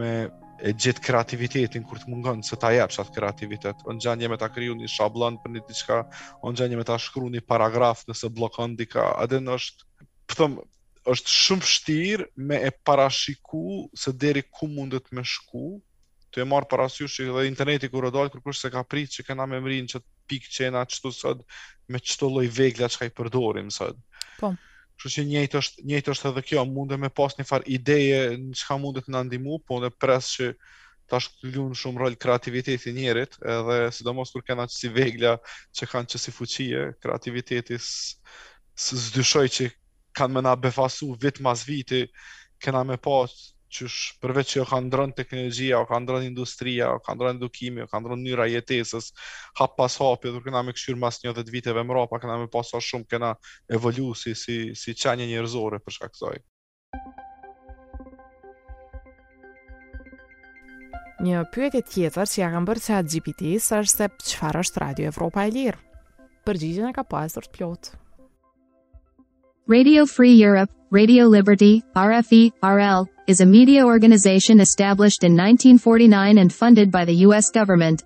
me 0.00 0.08
e 0.64 0.70
gjithë 0.72 1.02
kreativitetin 1.04 1.82
kur 1.84 1.98
të 2.00 2.08
mungon 2.08 2.38
se 2.46 2.56
ta 2.56 2.70
jepsh 2.72 3.00
atë 3.04 3.12
kreativitet. 3.18 3.80
Unë 3.90 4.00
gjanë 4.06 4.24
jemi 4.24 4.38
ta 4.40 4.46
kryu 4.54 4.72
një 4.80 4.88
shablon 4.94 5.36
për 5.42 5.52
një 5.58 5.62
diqka, 5.68 5.98
unë 6.46 6.60
gjanë 6.62 6.76
jemi 6.78 6.86
ta 6.88 6.96
shkru 7.02 7.26
një 7.36 7.42
paragraf 7.44 8.06
nëse 8.08 8.30
blokon 8.38 8.76
dika, 8.80 9.10
adin 9.26 9.50
është, 9.58 9.84
pëthëm, 10.32 10.54
po 10.54 10.62
është 11.12 11.32
shumë 11.34 11.64
vështirë 11.64 12.26
me 12.48 12.56
e 12.64 12.70
parashiku 12.88 13.60
se 14.02 14.12
deri 14.14 14.42
ku 14.48 14.68
mundet 14.72 15.10
me 15.12 15.24
shku, 15.26 15.64
të 16.32 16.42
e 16.42 16.46
marë 16.48 16.68
parasysh 16.70 17.18
që 17.18 17.26
dhe 17.34 17.42
interneti 17.48 17.90
kërë 17.92 18.12
dalë 18.14 18.32
kërkush 18.34 18.62
se 18.64 18.70
ka 18.72 18.82
pritë 18.88 19.18
që 19.18 19.26
këna 19.28 19.46
me 19.50 19.58
mërinë 19.66 19.92
që 19.92 20.00
të 20.00 20.08
pikë 20.32 20.52
qena 20.58 20.84
qëtu 20.88 21.12
sëd 21.18 21.42
me 21.92 22.00
qëto 22.00 22.30
loj 22.36 22.46
vegla 22.56 22.88
që 22.94 23.02
ka 23.02 23.08
i 23.10 23.12
përdorim 23.20 23.68
sëd. 23.76 23.98
Po. 24.40 24.54
Kështu 24.94 25.12
që 25.16 25.24
njëjtë 25.28 25.60
është, 25.60 25.84
njëjtë 25.90 26.12
është 26.14 26.30
edhe 26.30 26.44
kjo, 26.48 26.64
mundet 26.72 27.02
me 27.04 27.10
pas 27.20 27.36
një 27.38 27.46
farë 27.52 27.68
ideje 27.68 28.38
në 28.38 28.48
po 28.48 28.58
që 28.60 28.66
ka 28.70 28.80
mundet 28.84 29.12
në 29.12 29.20
andimu, 29.22 29.60
po 29.68 29.78
në 29.84 29.92
presë 30.00 30.34
që 30.34 30.50
ta 31.12 31.20
shkullun 31.20 31.76
shumë 31.76 32.00
rol 32.00 32.16
kreativiteti 32.16 32.94
njerit, 32.96 33.36
edhe 33.44 33.78
sidomos 33.92 34.32
kur 34.32 34.42
kena 34.48 34.64
që 34.70 34.76
si 34.80 34.88
vegla 34.98 35.36
që 35.76 35.90
kanë 35.92 36.14
që 36.14 36.20
si 36.24 36.32
fuqie, 36.38 36.84
kreativitetis 37.04 37.92
së 38.80 39.02
zdyshoj 39.10 39.46
që 39.58 39.68
kanë 40.18 40.38
më 40.38 40.42
na 40.46 40.54
befasu 40.58 41.14
vit 41.20 41.40
mas 41.42 41.64
viti, 41.66 42.04
kena 42.62 42.84
me 42.86 42.96
pas, 43.02 43.32
që 43.74 43.88
përveç 44.22 44.52
që 44.52 44.58
jo 44.60 44.64
kanë 44.70 44.86
ndronë 44.86 45.16
teknologjia, 45.18 45.80
o 45.82 45.86
kanë 45.88 46.04
ndronë 46.06 46.28
industria, 46.28 46.92
o 46.94 47.00
kanë 47.02 47.18
ndronë 47.18 47.40
edukimi, 47.40 47.82
o 47.82 47.88
kanë 47.90 48.04
ndronë 48.06 48.22
njëra 48.28 48.46
jetesës, 48.52 49.08
hap 49.58 49.72
pas 49.78 49.96
hapi, 49.98 50.30
dhur 50.30 50.44
këna 50.46 50.62
me 50.68 50.74
këshyrë 50.76 51.00
mas 51.02 51.18
një 51.24 51.32
dhe 51.34 51.44
të 51.48 51.54
viteve 51.56 51.82
më 51.84 51.96
rapa, 51.98 52.20
këna 52.22 52.36
me 52.38 52.46
pas 52.52 52.70
o 52.70 52.80
shumë 52.80 53.08
këna 53.10 53.32
evolu 53.74 54.12
si, 54.14 54.36
si, 54.38 54.58
si 54.78 54.94
qenje 54.94 55.26
njërzore 55.32 55.82
për 55.82 55.96
shka 55.98 56.10
kësoj. 56.12 56.38
Një 61.24 61.42
pyetje 61.54 61.80
tjetër 61.88 62.28
që 62.30 62.40
ja 62.44 62.52
kam 62.52 62.66
bërë 62.68 62.84
qatë 62.86 63.10
GPT-së 63.16 63.82
është 63.82 64.04
se 64.06 64.10
qëfar 64.36 64.60
është 64.62 64.84
Radio 64.86 65.10
Evropa 65.10 65.48
e 65.48 65.52
Lirë. 65.56 65.82
Përgjigjën 66.44 66.92
e 66.92 66.94
ka 66.94 67.06
pasur 67.08 67.48
të 67.48 67.56
pjotë. 67.58 68.00
Radio 69.66 70.04
Free 70.04 70.32
Europe, 70.34 70.68
Radio 70.90 71.24
Liberty, 71.24 71.82
RFE, 71.96 72.52
RL, 72.62 73.08
is 73.26 73.40
a 73.40 73.46
media 73.46 73.86
organization 73.86 74.60
established 74.60 75.24
in 75.24 75.32
1949 75.32 76.36
and 76.36 76.52
funded 76.52 76.90
by 76.90 77.06
the 77.06 77.14
U.S. 77.28 77.50
government. 77.50 78.02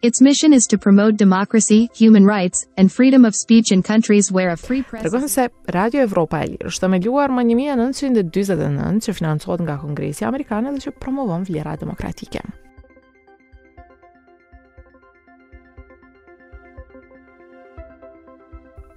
Its 0.00 0.22
mission 0.22 0.54
is 0.54 0.66
to 0.68 0.78
promote 0.78 1.18
democracy, 1.18 1.90
human 1.94 2.24
rights, 2.24 2.66
and 2.78 2.90
freedom 2.90 3.26
of 3.26 3.36
speech 3.36 3.72
in 3.72 3.82
countries 3.82 4.32
where 4.32 4.48
a 4.48 4.56
free 4.56 4.80
press... 4.82 5.12
Rëgën 5.12 5.28
se 5.28 5.48
Radio 5.74 6.00
Evropa 6.06 6.40
e 6.42 6.46
Lirë 6.48 6.68
është 6.70 6.86
themeluar 6.86 7.28
më 7.30 7.44
1929 7.52 9.04
që 9.04 9.14
financohet 9.18 9.60
nga 9.66 9.76
Kongresi 9.84 10.24
Amerikanë 10.24 10.72
dhe 10.72 10.80
që 10.86 10.94
promovon 10.96 11.44
vlera 11.50 11.76
demokratike. 11.76 12.40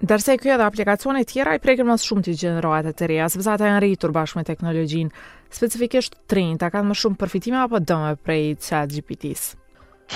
Dërse 0.02 0.34
kjo 0.42 0.56
edhe 0.56 0.64
aplikacione 0.66 1.20
tjera 1.30 1.52
i 1.54 1.60
prekër 1.62 1.84
mësë 1.86 2.06
shumë 2.10 2.24
t'i 2.26 2.32
gjenërojat 2.40 2.86
e 2.90 2.92
të 2.98 3.06
reja, 3.10 3.28
se 3.30 3.38
përsa 3.38 3.52
janë 3.60 3.82
rritur 3.84 4.10
bashkë 4.16 4.40
me 4.40 4.42
teknologjin, 4.48 5.12
specifikisht 5.54 6.16
të 6.26 6.38
rinjë, 6.38 6.56
ta 6.62 6.70
kanë 6.74 6.88
më 6.88 6.96
shumë 7.02 7.18
përfitime 7.20 7.60
apo 7.62 7.78
dëme 7.90 8.08
prej 8.26 8.48
të 8.66 8.80
GPT-së? 8.96 9.60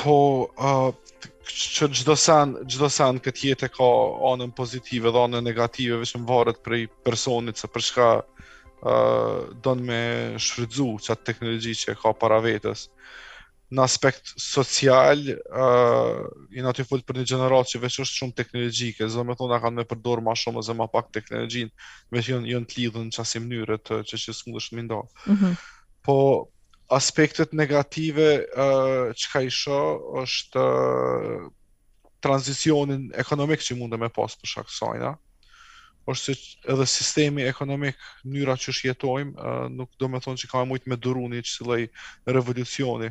Po, 0.00 0.16
uh, 0.58 1.28
që 1.76 1.88
gjdo 2.00 2.16
sen, 2.18 2.56
gjdo 2.66 2.88
sen 2.96 3.22
këtë 3.28 3.46
jetë 3.52 3.68
e 3.70 3.74
ka 3.76 3.92
anën 4.32 4.56
pozitive 4.58 5.14
dhe 5.14 5.22
anën 5.28 5.46
negative, 5.52 6.00
vishë 6.02 6.18
më 6.18 6.26
varët 6.32 6.58
prej 6.66 6.88
personit, 7.06 7.62
se 7.62 7.70
përshka 7.76 8.08
uh, 8.18 9.38
dënë 9.68 9.86
me 9.92 10.02
shfridzu 10.48 10.90
qatë 11.06 11.28
teknologji 11.30 11.78
që 11.84 11.94
e 11.94 12.00
ka 12.02 12.14
para 12.24 12.42
vetës 12.50 12.88
në 13.74 13.82
aspekt 13.82 14.30
social, 14.38 15.24
ë 15.26 15.38
uh, 15.50 16.22
jeni 16.54 16.68
aty 16.70 16.84
fol 16.86 17.00
për 17.06 17.18
një 17.18 17.24
gjeneratë 17.32 17.72
që 17.72 17.80
veç 17.82 17.96
është 18.04 18.18
shumë 18.20 18.36
teknologjike, 18.38 19.08
do 19.10 19.24
të 19.32 19.36
thonë 19.40 19.58
kanë 19.64 19.78
më 19.80 19.84
përdor 19.90 20.22
më 20.26 20.34
shumë 20.38 20.62
ose 20.62 20.76
më 20.78 20.86
pak 20.92 21.08
teknologjinë, 21.16 21.72
më 22.14 22.22
janë 22.30 22.52
jo 22.52 22.60
të 22.70 22.86
në 23.06 23.16
çasi 23.16 23.42
mënyrë 23.46 23.78
të 23.88 23.98
që 24.12 24.20
që 24.24 24.36
smundesh 24.40 24.70
më 24.78 24.86
nda. 24.90 25.00
Mm 25.26 25.56
Po 26.06 26.14
aspektet 26.94 27.50
negative 27.58 28.26
ë 28.54 28.66
uh, 28.70 29.08
çka 29.18 29.40
i 29.42 29.48
shoh 29.50 30.20
është 30.22 30.62
uh, 30.62 31.48
tranzicionin 32.22 33.08
ekonomik 33.18 33.58
që 33.66 33.74
mund 33.80 33.90
të 33.90 33.98
më 34.04 34.12
pas 34.14 34.30
për 34.38 34.46
shkak 34.52 34.70
të 34.70 35.10
është 36.06 36.34
se 36.34 36.34
edhe 36.70 36.86
sistemi 36.86 37.42
ekonomik, 37.50 37.96
mënyra 38.22 38.54
që 38.62 38.70
shjetojmë, 38.78 39.54
nuk 39.74 39.90
do 39.98 40.06
me 40.08 40.20
thonë 40.22 40.38
që 40.38 40.46
ka 40.52 40.62
e 40.62 40.66
mujtë 40.70 40.86
me 40.92 40.96
durunit 41.02 41.42
që 41.42 41.50
si 41.50 41.88
revolucioni 42.30 43.10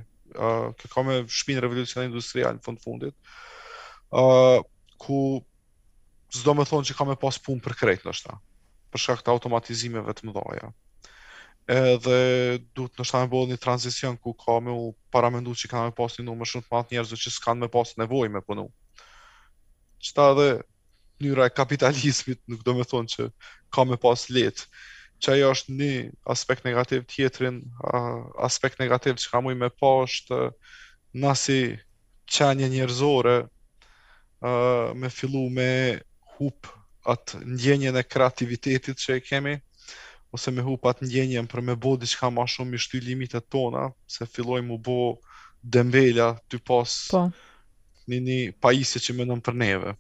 ka 0.79 0.87
kamë 0.93 1.09
me 1.09 1.17
shpinë 1.29 1.61
revolucion 1.65 2.07
industrial 2.07 2.55
në 2.57 2.63
fund 2.65 2.81
fundit, 2.83 3.15
uh, 4.21 4.61
ku 5.05 5.19
zdo 6.35 6.55
më 6.57 6.65
thonë 6.69 6.89
që 6.89 6.97
ka 6.97 7.05
me 7.09 7.15
pas 7.21 7.37
punë 7.45 7.61
për 7.67 7.77
krejt 7.81 8.05
në 8.07 8.37
për 8.95 9.01
shkak 9.03 9.19
këta 9.21 9.31
automatizimeve 9.35 10.13
të 10.15 10.27
mëdhaja. 10.29 10.71
Edhe 11.75 12.17
du 12.77 12.85
të 12.87 13.01
në 13.01 13.07
shta 13.09 13.23
me 13.27 13.43
një 13.49 13.57
transicion 13.59 14.17
ku 14.17 14.33
ka 14.37 14.59
me 14.61 14.71
u 14.71 14.91
paramendu 15.11 15.51
që 15.57 15.67
ka 15.71 15.83
me 15.87 15.91
pas 15.97 16.13
një 16.17 16.25
numër 16.27 16.49
shumë 16.49 16.65
të 16.67 16.71
matë 16.75 16.91
njerëz 16.95 17.13
që 17.25 17.31
s'kan 17.35 17.59
me 17.59 17.67
pas 17.73 17.89
nevoj 17.99 18.29
me 18.29 18.39
punu. 18.45 18.67
Qëta 20.05 20.29
edhe 20.33 20.47
njëra 21.23 21.49
e 21.49 21.55
kapitalismit 21.57 22.39
nuk 22.47 22.63
do 22.67 22.77
me 22.77 22.85
thonë 22.85 23.11
që 23.15 23.29
ka 23.73 23.83
me 23.89 23.97
pas 24.05 24.27
lehtë 24.29 24.65
që 25.21 25.35
ajo 25.35 25.49
është 25.55 25.75
një 25.79 25.89
aspekt 26.31 26.65
negativ 26.67 27.03
tjetrin, 27.11 27.61
aspekt 28.43 28.79
negativ 28.81 29.19
që 29.21 29.31
ka 29.31 29.41
mui 29.45 29.55
me 29.57 29.69
pa 29.71 29.91
është 30.03 30.39
nasi 31.25 31.59
qenje 32.25 32.67
njerëzore 32.73 33.35
me 34.99 35.09
fillu 35.13 35.45
me 35.53 35.69
hup 36.35 36.69
atë 37.07 37.39
ndjenjen 37.55 37.95
e 37.95 38.03
kreativitetit 38.03 38.99
që 38.99 39.15
e 39.17 39.21
kemi, 39.23 39.55
ose 40.35 40.51
me 40.51 40.65
hup 40.65 40.87
atë 40.89 41.05
ndjenjen 41.07 41.47
për 41.47 41.63
me 41.63 41.75
bo 41.79 41.95
diçka 42.01 42.29
ma 42.33 42.43
shumë 42.49 42.75
i 42.75 42.81
shty 42.81 42.99
limitet 43.05 43.47
tona, 43.49 43.87
se 44.07 44.27
filloj 44.27 44.61
mu 44.67 44.77
bo 44.77 44.97
dembelja 45.63 46.33
të 46.49 46.59
pas 46.67 46.99
pa. 47.11 47.25
Po. 47.25 47.53
një 48.11 48.19
një 48.21 48.57
që 48.57 49.13
më 49.17 49.23
nëmë 49.25 49.41
për 49.47 49.55
neve 49.63 49.95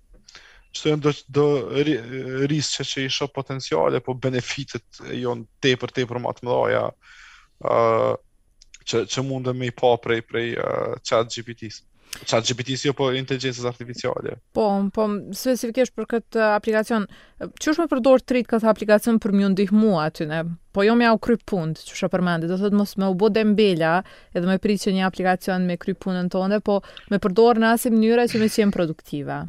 çdo 0.75 0.95
do 1.01 1.11
do 1.31 1.45
rrisë 1.75 2.79
që, 2.79 2.83
që 2.89 3.05
i 3.07 3.11
shoh 3.13 3.31
potenciale, 3.33 4.01
po 4.03 4.15
benefitet 4.15 5.01
janë 5.15 5.47
tepër 5.63 5.95
tepër 6.01 6.21
më 6.25 6.35
të 6.39 6.47
mëdha 6.49 6.85
ë 7.63 8.13
që 8.85 9.05
që 9.09 9.23
mundë 9.25 9.55
të 9.57 9.69
i 9.71 9.75
pa 9.75 9.95
prej 10.01 10.21
prej 10.29 10.49
uh, 10.61 10.91
chat 11.01 11.29
GPT-s. 11.33 11.83
Chat 12.15 12.45
GPT-s 12.47 12.85
jo 12.87 12.93
po 12.95 13.07
inteligencës 13.17 13.65
artificiale. 13.67 14.35
Po, 14.55 14.67
po 14.95 15.07
specifikisht 15.35 15.91
për 15.97 16.05
këtë 16.13 16.43
aplikacion, 16.53 17.07
me 17.41 17.75
më 17.81 17.87
përdor 17.91 18.21
rritë 18.29 18.51
këtë 18.53 18.69
aplikacion 18.71 19.17
për 19.19 19.33
më 19.35 19.49
ndihmu 19.55 19.97
aty 20.03 20.29
ne. 20.29 20.43
Po 20.71 20.85
jo 20.85 20.93
me 20.95 21.09
au 21.09 21.17
kry 21.19 21.35
punë, 21.49 21.81
çush 21.81 22.05
e 22.07 22.11
përmendit, 22.13 22.51
do 22.53 22.59
thotë 22.61 22.77
mos 22.79 22.93
më 23.01 23.09
u 23.11 23.17
bë 23.19 23.31
dembela 23.39 23.95
edhe 24.35 24.45
më 24.47 24.59
pritë 24.63 24.85
që 24.87 24.95
një 24.99 25.09
aplikacion 25.09 25.65
me 25.67 25.75
kry 25.81 25.97
punën 26.05 26.29
tonë, 26.31 26.61
po 26.63 26.79
më 27.11 27.19
përdor 27.25 27.59
në 27.65 27.73
asnjë 27.75 27.95
mënyrë 27.97 28.29
që 28.31 28.43
më 28.45 28.53
qen 28.59 28.75
produktiva. 28.77 29.41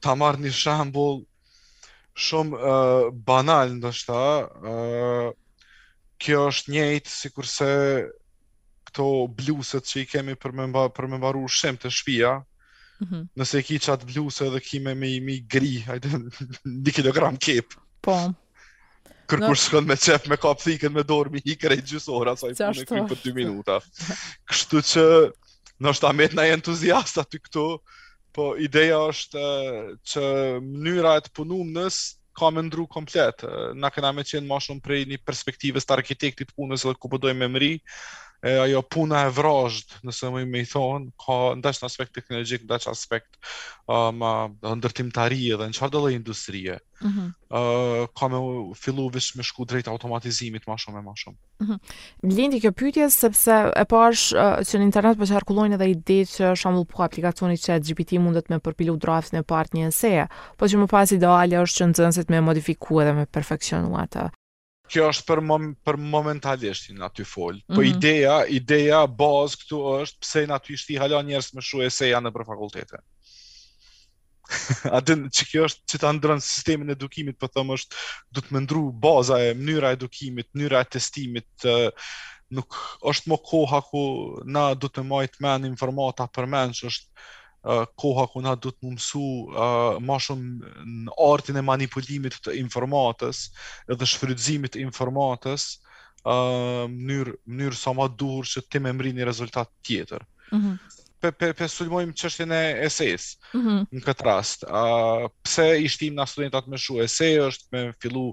Ta 0.00 0.14
marrë 0.18 0.40
një 0.46 0.52
shambull 0.56 1.18
Shumë 2.26 2.58
uh, 2.64 3.08
banal 3.28 3.74
Ndo 3.76 3.90
shta 3.92 4.20
uh, 4.46 5.26
Kjo 6.22 6.46
është 6.52 6.72
njëjtë 6.74 7.12
Si 7.12 7.30
kurse 7.34 7.68
Këto 8.88 9.08
bluset 9.40 9.84
që 9.90 9.98
i 10.00 10.06
kemi 10.14 10.36
për 10.40 10.54
me, 10.56 10.68
mba, 10.72 10.86
për 10.96 11.10
me 11.12 11.20
mbaru 11.20 11.44
Shem 11.52 11.76
të 11.82 11.92
shpia 11.92 12.30
mm 12.40 13.04
-hmm. 13.10 13.26
Nëse 13.42 13.62
ki 13.68 13.78
qatë 13.88 14.08
bluse 14.14 14.48
dhe 14.54 14.62
ki 14.64 14.80
me 14.86 14.96
mi, 15.02 15.12
mi 15.28 15.36
gri 15.56 15.74
ajde, 15.92 16.16
Një 16.80 16.96
kilogram 16.96 17.36
kep 17.36 17.76
Po 18.00 18.16
Kërkur 19.26 19.58
shkën 19.58 19.82
me 19.90 19.96
qef 19.98 20.28
me 20.30 20.36
kap 20.40 20.60
thikën 20.64 20.92
me 20.96 21.02
dorë 21.12 21.34
Mi 21.36 21.42
hikër 21.44 21.72
e 21.76 21.82
gjysora 21.82 22.36
Sa 22.40 22.48
i 22.48 22.56
punë 22.56 22.86
kuj 22.86 23.04
për 23.12 23.22
2 23.28 23.34
minuta 23.42 23.76
Kështu 24.48 24.80
që 24.94 25.06
nështë 25.84 26.06
ta 26.06 26.12
metë 26.22 26.38
në 26.40 26.48
entuziasta 26.56 27.26
të 27.28 27.42
këto 27.44 27.68
po 28.36 28.52
ideja 28.60 28.98
është 29.08 29.42
eh, 29.42 29.90
që 30.12 30.24
mënyra 30.64 31.14
e 31.18 31.24
të 31.26 31.34
punum 31.38 31.72
nësë 31.78 32.12
ka 32.36 32.50
me 32.52 32.66
ndru 32.66 32.84
komplet. 32.92 33.42
Në 33.80 33.88
eh, 33.88 33.94
këna 33.96 34.12
me 34.18 34.26
qenë 34.28 34.46
ma 34.50 34.60
shumë 34.66 34.84
prej 34.84 35.02
një 35.14 35.22
perspektivës 35.28 35.88
të 35.88 35.96
arkitektit 35.98 36.52
punës 36.58 36.84
dhe 36.86 36.94
ku 37.00 37.12
përdoj 37.14 37.32
po 37.34 37.40
me 37.42 37.48
mëri, 37.54 37.72
e 38.42 38.60
ajo 38.62 38.82
puna 38.82 39.24
e 39.26 39.30
vrazhd, 39.32 39.96
nëse 40.04 40.28
më 40.30 40.42
me 40.48 40.60
i 40.64 40.68
thon, 40.68 41.06
ka 41.20 41.36
në 41.56 41.70
aspekt 41.86 42.14
teknologjik, 42.18 42.66
ndash 42.66 42.88
aspekt 42.90 43.38
um 43.88 44.20
ndërtimtari 44.80 45.52
dhe 45.56 45.64
në 45.70 45.76
çfarë 45.76 45.92
do 45.94 46.02
lloj 46.02 46.12
industrie. 46.14 46.76
Ëh, 46.76 47.04
mm 47.04 47.12
-hmm. 47.12 47.28
uh, 47.58 48.06
ka 48.18 48.28
me 48.28 48.38
fillu 48.74 49.08
vish 49.12 49.36
me 49.36 49.42
shku 49.42 49.64
drejt 49.64 49.88
automatizimit 49.88 50.64
më 50.66 50.76
shumë 50.78 50.98
e 50.98 51.02
më 51.02 51.12
shumë. 51.20 51.36
Mm 51.60 51.66
-hmm. 51.66 51.78
Lindi 52.36 52.60
kjo 52.60 52.72
pyetje 52.72 53.10
sepse 53.10 53.72
e 53.76 53.84
pash 53.84 54.32
që 54.68 54.74
në 54.78 54.82
internet 54.82 55.18
po 55.18 55.24
qarkullojnë 55.26 55.74
edhe 55.74 55.88
ide 55.90 56.20
që 56.24 56.56
shembull 56.56 56.84
po 56.86 57.02
aplikacioni 57.02 57.56
që 57.56 57.80
GPT 57.86 58.10
mundet 58.20 58.48
me 58.50 58.58
përpilu 58.58 58.96
draft 58.96 59.32
në 59.32 59.42
part 59.42 59.70
një 59.74 59.86
eseje, 59.88 60.26
po 60.56 60.64
që 60.66 60.76
më 60.78 60.86
pas 60.86 61.10
ideale 61.12 61.56
është 61.64 61.76
që 61.78 61.84
nxënësit 61.88 62.28
me 62.30 62.40
modifikuar 62.40 63.04
dhe 63.06 63.12
me 63.12 63.26
perfeksionuar 63.26 64.04
atë. 64.04 64.30
Kjo 64.90 65.06
është 65.10 65.24
për 65.28 65.40
mom, 65.46 65.70
për 65.88 65.96
momentalisht 66.14 66.92
në 66.94 67.06
aty 67.08 67.24
fol. 67.26 67.58
Po 67.66 67.74
mm 67.80 67.82
-hmm. 67.82 67.88
ideja, 67.90 68.36
ideja 68.58 69.00
bazë 69.22 69.60
këtu 69.62 69.80
është 70.04 70.22
pse 70.24 70.44
në 70.50 70.56
aty 70.60 70.78
shti 70.82 70.98
hala 71.02 71.22
njerëz 71.26 71.48
më 71.56 71.64
shumë 71.68 71.90
se 71.96 72.10
janë 72.12 72.32
për 72.36 72.46
fakultete. 72.50 73.00
Atë 75.00 75.16
që 75.38 75.48
kjo 75.50 75.66
është 75.68 75.92
që 75.94 76.02
ta 76.04 76.12
ndron 76.16 76.40
sistemin 76.46 76.92
e 76.94 76.94
edukimit, 76.98 77.38
po 77.40 77.48
them 77.50 77.74
është 77.74 78.02
do 78.36 78.44
të 78.44 78.54
më 78.54 78.62
ndru 78.66 78.84
baza 79.08 79.40
e 79.48 79.52
mënyra 79.58 79.90
e 79.90 79.98
edukimit, 79.98 80.52
mënyra 80.54 80.84
e 80.84 80.90
testimit, 80.96 81.66
nuk 82.54 82.78
është 83.10 83.32
më 83.32 83.40
koha 83.50 83.82
ku 83.88 84.04
na 84.56 84.68
do 84.78 84.86
të 84.86 85.02
më 85.02 85.24
ajt 85.24 85.40
mend 85.42 85.66
informata 85.72 86.28
për 86.30 86.46
mend 86.46 86.78
që 86.78 86.86
është 86.86 87.26
koha 87.98 88.26
ku 88.30 88.38
na 88.46 88.54
du 88.54 88.70
të 88.70 88.84
më 88.86 88.94
mësu 88.96 89.24
ma 90.06 90.16
shumë 90.20 90.72
në 91.06 91.14
artin 91.26 91.56
e 91.58 91.64
manipulimit 91.66 92.36
të 92.46 92.54
informatës 92.62 93.40
edhe 93.90 94.06
shfrydzimit 94.06 94.76
të 94.76 94.84
informatës 94.86 95.64
uh, 96.24 96.86
mënyrë 96.94 97.34
mënyr 97.46 97.74
sa 97.80 97.92
ma 97.98 98.06
duhur 98.06 98.46
që 98.46 98.62
të 98.70 98.82
me 98.86 98.94
mri 98.94 99.14
një 99.18 99.26
rezultat 99.32 99.70
tjetër. 99.82 100.22
Mm 100.54 100.78
Pe, 101.16 101.30
pe, 101.32 101.46
pe 101.56 101.64
qështjën 101.64 102.52
e 102.52 102.58
esejës 102.86 103.24
mm 103.56 103.78
në 103.96 104.02
këtë 104.04 104.24
rast. 104.28 104.66
Uh, 104.68 105.24
pse 105.42 105.64
ishtim 105.82 106.14
na 106.14 106.26
studentat 106.28 106.66
me 106.68 106.76
shumë? 106.78 107.06
Ese 107.08 107.30
është 107.46 107.70
me 107.72 107.80
fillu 108.04 108.26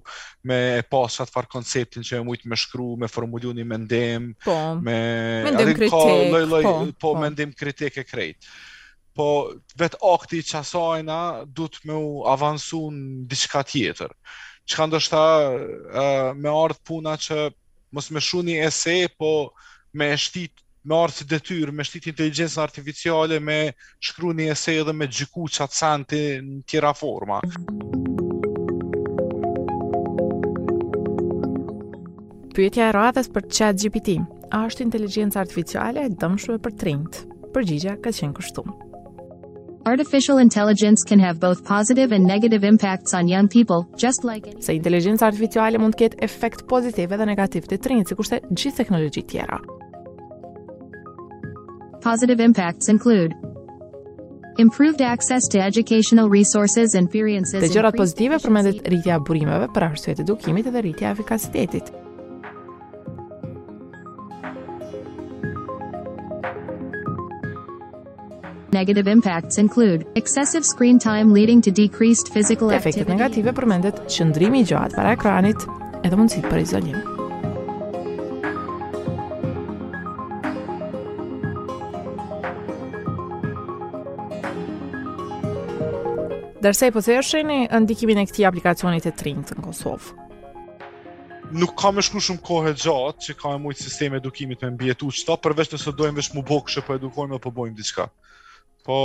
me 0.51 0.59
pas 0.91 1.15
qatë 1.17 1.31
farë 1.33 1.49
konceptin 1.53 2.03
që 2.05 2.19
e 2.19 2.25
mujtë 2.27 2.51
me 2.51 2.59
shkru, 2.59 2.91
me 2.99 3.09
formulu 3.09 3.53
një 3.55 3.65
mendim, 3.71 4.27
po, 4.45 4.57
me... 4.83 4.97
mendem 5.47 5.73
kritik, 5.79 5.95
po, 5.95 6.61
po, 6.67 6.75
po, 7.07 7.15
mendim 7.23 7.55
kritik 7.57 7.97
e 8.03 8.05
krejtë 8.05 8.51
po 9.13 9.49
vetë 9.77 9.99
akti 10.09 10.39
që 10.45 10.57
asajna 10.61 11.17
du 11.55 11.67
të 11.71 11.87
me 11.89 11.97
u 11.97 12.23
avansu 12.29 12.79
në 12.93 13.27
diçka 13.31 13.63
tjetër. 13.69 14.11
Që 14.65 14.79
ka 14.79 14.87
ndoshta 14.89 15.23
me 16.39 16.49
ardhë 16.53 16.83
puna 16.87 17.15
që 17.19 17.39
mos 17.93 18.07
me 18.11 18.21
shu 18.23 18.41
një 18.47 18.59
ese, 18.69 18.95
po 19.19 19.31
me 19.93 20.07
shtit, 20.17 20.63
me 20.87 20.97
ardhë 20.97 21.17
si 21.21 21.27
detyr, 21.29 21.71
me 21.71 21.83
shtit 21.85 22.07
inteligencën 22.09 22.63
artificiale, 22.63 23.37
me 23.43 23.57
shkru 24.03 24.33
një 24.35 24.49
ese 24.55 24.77
edhe 24.81 24.95
me 24.97 25.07
gjyku 25.09 25.45
që 25.53 25.67
atë 25.67 25.77
santi 25.79 26.23
në 26.41 26.63
tjera 26.69 26.93
forma. 26.97 27.41
Pyetja 32.53 32.87
e 32.91 32.93
radhës 32.93 33.29
për 33.33 33.45
qatë 33.49 33.81
gjipitim, 33.83 34.25
a 34.53 34.61
është 34.69 34.85
inteligencë 34.87 35.39
artificiale 35.41 36.05
e 36.07 36.13
dëmshu 36.21 36.55
e 36.57 36.61
për 36.67 36.79
trindë? 36.85 37.27
Përgjigja 37.53 37.99
ka 38.01 38.11
qenë 38.13 38.37
kështu 38.41 38.67
artificial 39.85 40.37
intelligence 40.37 41.03
can 41.03 41.19
have 41.19 41.39
both 41.39 41.63
positive 41.65 42.11
and 42.11 42.25
negative 42.25 42.63
impacts 42.63 43.13
on 43.13 43.27
young 43.27 43.47
people, 43.47 43.85
just 43.97 44.23
like 44.23 44.47
any... 44.47 44.61
Se 44.61 44.73
inteligjenca 44.73 45.25
artificiale 45.27 45.77
mund 45.77 45.95
ketë 45.99 46.23
efekt 46.23 46.65
pozitiv 46.69 47.11
edhe 47.13 47.25
negativ 47.27 47.67
të 47.67 47.79
trinë, 47.83 48.05
si 48.07 48.15
kushte 48.15 48.39
gjithë 48.47 48.77
teknologi 48.79 49.23
tjera. 49.23 49.59
Positive 52.03 52.43
impacts 52.43 52.89
include 52.91 53.35
improved 54.59 55.01
access 55.01 55.47
to 55.47 55.59
educational 55.59 56.29
resources 56.29 56.95
and 56.95 57.07
experiences. 57.07 57.63
Dhe 57.63 57.73
gjërat 57.73 57.97
pozitive 57.97 58.39
përmendet 58.43 58.85
rritja 58.91 59.19
e 59.19 59.25
burimeve 59.27 59.71
për 59.73 59.89
arsye 59.91 60.15
të 60.17 60.25
edukimit 60.27 60.69
dhe 60.69 60.85
rritja 60.87 61.09
e 61.11 61.13
efikasitetit. 61.17 61.93
Negative 68.73 69.07
impacts 69.11 69.57
include 69.59 69.99
excessive 70.15 70.63
screen 70.65 70.97
time 70.99 71.31
leading 71.31 71.61
to 71.61 71.69
decreased 71.71 72.33
physical 72.33 72.71
activity. 72.71 73.01
Efektet 73.05 73.11
negative 73.17 73.51
përmendet 73.59 73.99
qëndrimi 74.13 74.63
i 74.63 74.65
gjatë 74.71 74.97
para 74.97 75.11
ekranit, 75.13 75.61
edhe 76.07 76.17
mundësit 76.17 76.47
për 76.49 76.63
izolim. 76.63 76.97
Dërse 86.65 86.89
i 86.89 86.95
përthesheni, 86.97 87.59
ndikimin 87.85 88.23
e 88.23 88.27
këti 88.31 88.47
aplikacionit 88.49 89.05
e 89.05 89.13
trinjët 89.23 89.57
në 89.59 89.69
Kosovë 89.69 90.19
nuk 91.53 91.75
kam 91.77 91.99
shku 92.01 92.17
shumë 92.25 92.41
kohë 92.47 92.71
gjatë 92.81 93.21
që 93.27 93.33
ka 93.37 93.49
e 93.53 93.57
mujtë 93.61 93.83
sistemi 93.85 94.17
edukimit 94.17 94.63
me 94.65 94.71
mbjetu 94.73 95.11
qëta, 95.13 95.35
përveç 95.45 95.75
nëse 95.75 95.91
dojmë 95.99 96.17
vesh 96.23 96.31
mu 96.33 96.41
bokë 96.49 96.73
që 96.77 96.81
po 96.87 96.95
edukojmë 96.97 97.35
dhe 97.35 97.39
po 97.43 97.51
bojmë 97.59 97.77
diçka 97.81 98.07
po 98.85 98.95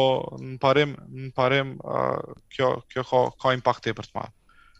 në 0.43 0.59
parim 0.61 0.93
në 0.99 1.31
parim 1.35 1.75
uh, 1.85 2.19
kjo 2.55 2.73
kjo 2.93 3.05
ka 3.07 3.23
ka 3.43 3.53
impakt 3.57 3.87
tepër 3.87 4.09
të 4.11 4.19
madh. 4.19 4.35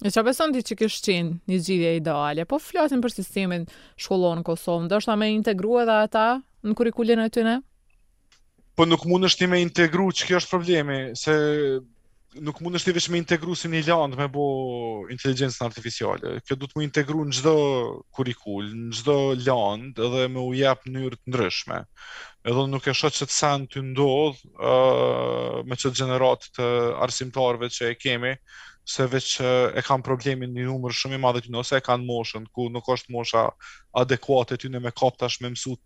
E 0.07 0.13
çfarë 0.15 0.29
beson 0.31 0.53
ti 0.55 0.63
që 0.71 0.77
ke 0.79 0.89
shtin 0.95 1.31
një 1.51 1.59
zgjidhje 1.65 1.93
ideale, 1.99 2.45
po 2.47 2.59
flasim 2.63 3.01
për 3.03 3.15
sistemin 3.15 3.65
shkollor 4.05 4.39
në 4.39 4.45
Kosovë, 4.47 4.87
ndoshta 4.87 5.17
më 5.19 5.31
integrua 5.41 5.83
edhe 5.87 5.97
ata 6.07 6.27
në 6.63 6.77
kurrikulën 6.79 7.25
e 7.25 7.33
tyre? 7.35 7.57
Po 8.79 8.87
nuk 8.87 9.07
mund 9.11 9.27
është 9.27 9.43
ti 9.45 9.49
me 9.51 9.59
integru 9.63 10.11
që 10.15 10.29
kjo 10.29 10.39
është 10.39 10.53
problemi, 10.53 10.99
se 11.19 11.35
nuk 12.37 12.61
mundesh 12.61 12.85
ti 12.85 12.93
vetëm 12.93 13.15
integru 13.17 13.55
si 13.57 13.71
një 13.73 13.79
lëndë 13.87 14.19
me 14.21 14.27
bo 14.33 14.43
inteligencën 15.15 15.65
artificiale. 15.65 16.35
Kjo 16.45 16.59
du 16.61 16.67
të 16.69 16.77
më 16.77 16.85
integru 16.85 17.23
në 17.25 17.39
çdo 17.39 17.55
kurrikul, 18.15 18.69
në 18.91 18.99
çdo 19.01 19.15
lëndë 19.47 20.09
dhe 20.15 20.27
më 20.35 20.43
u 20.45 20.51
jap 20.59 20.83
mënyrë 20.87 21.21
të 21.23 21.33
ndryshme. 21.33 21.79
Edhe 22.45 22.67
nuk 22.69 22.87
e 22.87 22.95
shoh 22.95 23.15
çet 23.17 23.33
sa 23.33 23.55
ty 23.73 23.81
ndodh 23.85 24.45
ë 24.61 24.75
uh, 24.75 25.59
me 25.65 25.81
çet 25.81 25.97
gjenerat 25.97 26.45
të 26.59 26.69
arsimtarve 27.09 27.71
që 27.73 27.93
e 27.95 27.99
kemi 27.99 28.35
se 28.89 29.09
veç 29.13 29.41
e 29.41 29.83
kanë 29.85 30.05
problemin 30.05 30.53
një 30.57 30.69
numër 30.69 30.97
shumë 31.01 31.17
i 31.17 31.23
madh 31.25 31.43
të 31.49 31.53
nëse 31.57 31.81
e 31.81 31.85
kanë 31.85 32.05
moshën 32.13 32.45
ku 32.53 32.69
nuk 32.73 32.89
është 32.93 33.13
mosha 33.17 33.49
adekuate 33.97 34.61
ty 34.61 34.69
në 34.69 34.85
me 34.85 34.93
kap 34.97 35.17
tash 35.21 35.41
me 35.41 35.51
mësu 35.57 35.77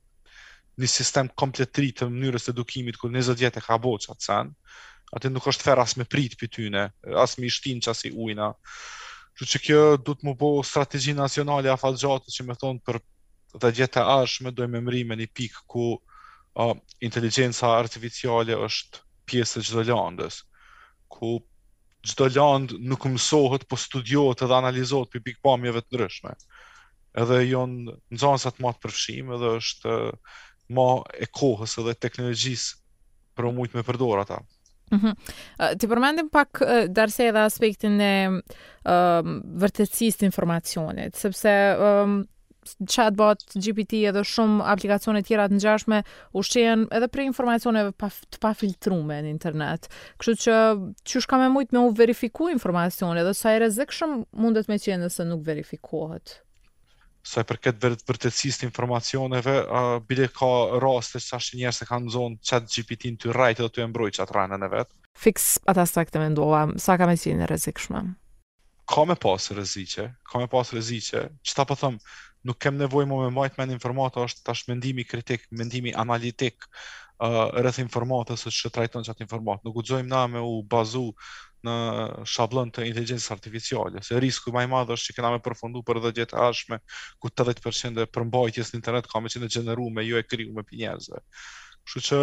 një 0.80 0.88
sistem 0.90 1.28
komplet 1.38 1.70
të 1.70 1.82
rritë 1.86 2.00
të 2.02 2.08
mënyrës 2.10 2.48
edukimit 2.50 2.98
ku 2.98 3.10
20 3.14 3.42
jetë 3.46 3.60
e 3.60 3.64
ka 3.66 3.76
bo 3.78 3.92
që 4.00 4.14
atë 4.14 4.24
sen, 4.26 4.54
aty 5.12 5.28
nuk 5.30 5.46
është 5.50 5.66
fer 5.66 5.80
as 5.82 5.92
me 6.00 6.06
prit 6.12 6.34
për 6.40 6.50
tyne, 6.56 6.82
as 7.22 7.34
me 7.40 7.50
shtin 7.52 7.80
çasi 7.84 8.12
ujna. 8.26 8.46
Që 9.36 9.48
që 9.52 9.60
kjo 9.66 9.80
du 10.06 10.14
të 10.16 10.26
më 10.28 10.34
bo 10.42 10.48
strategi 10.64 11.12
nacionale 11.18 11.70
a 11.72 11.76
falxatë 11.82 12.32
që 12.36 12.46
me 12.48 12.56
thonë 12.62 12.80
për 12.86 12.98
dhe 13.62 13.70
gjete 13.78 14.00
ashtë 14.14 14.46
me 14.46 14.52
dojmë 14.60 14.80
mëri 14.86 15.02
me 15.10 15.16
një 15.20 15.28
pikë 15.40 15.64
ku 15.74 15.84
uh, 15.98 16.72
inteligenca 17.08 17.68
artificiale 17.82 18.56
është 18.68 19.02
pjesë 19.28 19.58
të 19.60 19.64
çdo 19.68 19.82
landës, 19.90 20.38
ku 21.12 21.34
çdo 22.08 22.28
landë 22.32 22.80
nuk 22.92 23.04
mësohet, 23.12 23.66
po 23.68 23.76
studiohet 23.84 24.44
dhe 24.48 24.56
analizohet 24.62 25.12
për 25.12 25.24
pikpamjeve 25.28 25.84
të 25.84 25.92
ndryshme 25.92 26.32
edhe 27.20 27.42
jonë 27.50 27.94
nëzansat 28.16 28.56
ma 28.64 28.70
të 28.72 28.80
përfshim 28.86 29.34
edhe 29.36 29.48
është 29.60 29.96
ma 30.78 30.86
e 31.20 31.26
kohës 31.28 31.76
edhe 31.82 31.92
teknologjisë 32.00 32.78
për 33.36 33.50
mujtë 33.58 33.76
me 33.80 33.84
përdor 33.90 34.22
ata. 34.24 34.38
Mhm. 34.92 35.14
Ti 35.80 35.88
përmendim 35.88 36.28
pak 36.32 36.60
darse 36.92 37.24
edhe 37.30 37.42
aspektin 37.48 37.94
e 38.04 38.10
um, 38.32 39.40
vërtetësisë 39.62 40.20
të 40.22 40.26
informacionit, 40.28 41.16
sepse 41.18 41.54
um, 41.86 42.18
chatbot, 42.86 43.42
GPT 43.56 44.02
edhe 44.12 44.22
shumë 44.28 44.60
aplikacione 44.74 45.24
tjera 45.26 45.48
të 45.50 45.56
ngjashme 45.58 46.02
ushqehen 46.38 46.84
edhe 46.94 47.08
prej 47.10 47.26
informacioneve 47.32 47.90
pa 47.98 48.12
të 48.12 48.38
pafiltrueme 48.44 49.18
në 49.24 49.32
internet. 49.32 49.88
Kështu 50.22 50.38
që 50.44 50.60
çysh 51.10 51.26
ka 51.32 51.40
më 51.42 51.50
shumë 51.50 51.74
me 51.80 51.84
u 51.88 51.96
verifikuar 52.04 52.54
informacione 52.54 53.24
dhe 53.26 53.34
sa 53.38 53.56
i 53.56 53.60
rrezikshëm 53.64 54.16
mundet 54.44 54.70
me 54.70 54.78
qenë 54.86 55.10
se 55.16 55.26
nuk 55.32 55.42
verifikohet 55.48 56.40
sa 57.26 57.42
i 57.42 57.46
përket 57.46 57.78
vërtetësisë 58.02 58.62
të 58.62 58.66
informacioneve, 58.68 59.54
uh, 59.62 59.92
bile 60.06 60.28
ka 60.34 60.48
raste 60.82 61.20
sa 61.22 61.38
shi 61.42 61.60
njerëz 61.60 61.82
që 61.84 61.88
kanë 61.92 62.12
zonë 62.14 62.40
chat 62.48 62.66
GPT 62.70 63.12
në 63.14 63.20
të 63.22 63.34
rrejtë 63.36 63.62
dhe 63.62 63.68
të 63.76 63.84
e 63.84 63.86
mbrojë 63.92 64.16
qatë 64.18 64.58
e 64.68 64.70
vetë. 64.74 64.98
Fix 65.18 65.46
ata 65.68 65.86
sa 65.86 66.04
këtë 66.04 66.22
mendova, 66.22 66.66
sa 66.82 66.96
ka 66.98 67.06
me 67.06 67.16
si 67.16 67.34
në 67.36 67.46
rezikshme? 67.50 68.02
Ka 68.90 69.04
me 69.06 69.14
pas 69.16 69.44
rreziqe, 69.54 70.08
ka 70.30 70.42
më 70.42 70.48
pas 70.50 70.72
rreziqe. 70.74 71.22
që 71.46 71.54
ta 71.56 71.64
po 71.64 71.74
them, 71.78 71.98
nuk 72.44 72.58
kem 72.58 72.76
nevojë 72.76 73.06
më 73.06 73.14
me 73.22 73.30
majtë 73.30 73.58
me 73.68 73.72
informata, 73.76 74.24
është 74.26 74.42
tash 74.44 74.66
mendimi 74.68 75.04
kritik, 75.06 75.46
mendimi 75.50 75.94
analitik, 75.94 76.66
uh, 77.22 77.54
rrëth 77.54 77.78
informatës 77.78 78.46
është 78.50 78.58
që 78.66 78.74
trajton 78.74 79.04
që 79.06 79.10
atë 79.14 79.26
informatë. 79.28 79.62
Nuk 79.64 79.78
u 79.78 79.82
dzojmë 79.86 80.10
na 80.10 80.26
me 80.26 80.42
u 80.42 80.62
bazu 80.62 81.12
në 81.66 81.72
shablon 82.28 82.70
të 82.74 82.86
inteligencës 82.88 83.30
artificiale, 83.34 84.00
se 84.04 84.18
risku 84.20 84.50
i 84.54 84.66
madh 84.70 84.90
është 84.94 85.10
që 85.10 85.14
kena 85.18 85.30
me 85.36 85.42
përfundu 85.44 85.82
për 85.86 86.00
dhe 86.04 86.12
gjithë 86.18 86.38
ashme, 86.46 86.78
ku 87.22 87.30
80% 87.30 88.02
e 88.02 88.06
përmbajtjes 88.16 88.72
në 88.74 88.80
internet 88.80 89.10
ka 89.10 89.22
me 89.22 89.30
qenë 89.30 89.50
gjeneru 89.54 89.86
me 89.94 90.04
ju 90.04 90.16
jo 90.16 90.22
e 90.22 90.26
kriju 90.26 90.54
me 90.56 90.64
pinjerëzve. 90.66 91.20
Kështu 91.86 92.02
që 92.08 92.18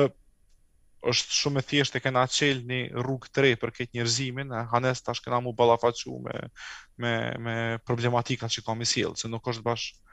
është 1.14 1.38
shumë 1.40 1.62
e 1.62 1.64
thjeshtë 1.70 2.00
e 2.00 2.04
kena 2.04 2.26
qelë 2.36 2.66
një 2.68 2.82
rrugë 3.06 3.32
të 3.32 3.44
re 3.46 3.54
për 3.62 3.74
këtë 3.78 3.96
njerëzimin, 3.96 4.52
hanes 4.74 5.00
tash 5.08 5.22
kena 5.24 5.40
mu 5.46 5.54
balafacu 5.56 6.18
me, 6.26 6.36
me, 7.00 7.14
me 7.40 7.56
problematikat 7.88 8.52
që 8.58 8.66
kam 8.68 8.84
i 8.84 8.88
sjellë, 8.92 9.16
se 9.22 9.32
nuk 9.32 9.48
është 9.54 9.64
bashkë 9.64 10.08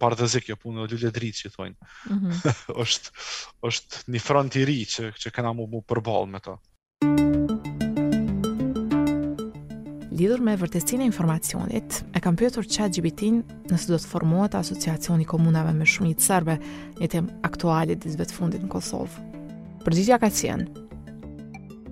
bardhëzik 0.00 0.48
jo 0.50 0.56
punë 0.56 0.86
lule 0.90 1.10
drit 1.12 1.38
që 1.44 1.50
thonë. 1.52 1.86
Mm 2.10 2.18
-hmm. 2.18 2.60
është 2.82 3.10
është 3.70 4.02
një 4.16 4.22
front 4.26 4.56
i 4.56 4.64
ri 4.64 4.80
që 4.88 5.12
që 5.12 5.30
kena 5.36 5.52
mu, 5.52 5.68
mu 5.70 5.82
përball 5.86 6.26
me 6.32 6.40
to. 6.42 6.56
Lidhur 10.18 10.40
me 10.42 10.56
vërtetësinë 10.58 11.04
e 11.04 11.06
informacionit, 11.12 11.98
e 12.16 12.20
kam 12.22 12.34
pyetur 12.38 12.66
ChatGPT-n 12.66 13.36
nëse 13.70 13.86
do 13.90 13.98
të 14.00 14.08
formohet 14.10 14.56
asociacioni 14.58 15.22
i 15.22 15.28
komunave 15.30 15.70
me 15.78 15.86
shumicë 15.86 16.24
serbe, 16.26 16.56
një 16.98 17.08
temë 17.12 17.36
aktuale 17.46 17.94
ditës 17.94 18.16
të 18.18 18.34
fundit 18.40 18.64
në 18.66 18.70
Kosovë. 18.72 19.26
Përgjigjja 19.86 20.18
ka 20.24 20.30
qenë 20.32 20.86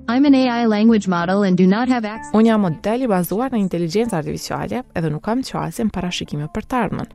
I'm 0.09 0.27
an 0.29 0.37
AI 0.39 0.67
language 0.71 1.07
model 1.11 1.43
and 1.47 1.59
do 1.59 1.67
not 1.71 1.91
have 1.91 2.07
access. 2.07 2.33
Unë 2.39 2.51
jam 2.51 2.67
modeli 2.67 3.09
bazuar 3.11 3.55
në 3.55 3.63
inteligjencë 3.67 4.19
artificiale, 4.19 4.83
edhe 4.95 5.11
nuk 5.15 5.23
kam 5.27 5.43
çësën 5.47 5.91
parashikime 5.95 6.51
për 6.55 6.67
të 6.71 6.83
ardhmen. 6.87 7.15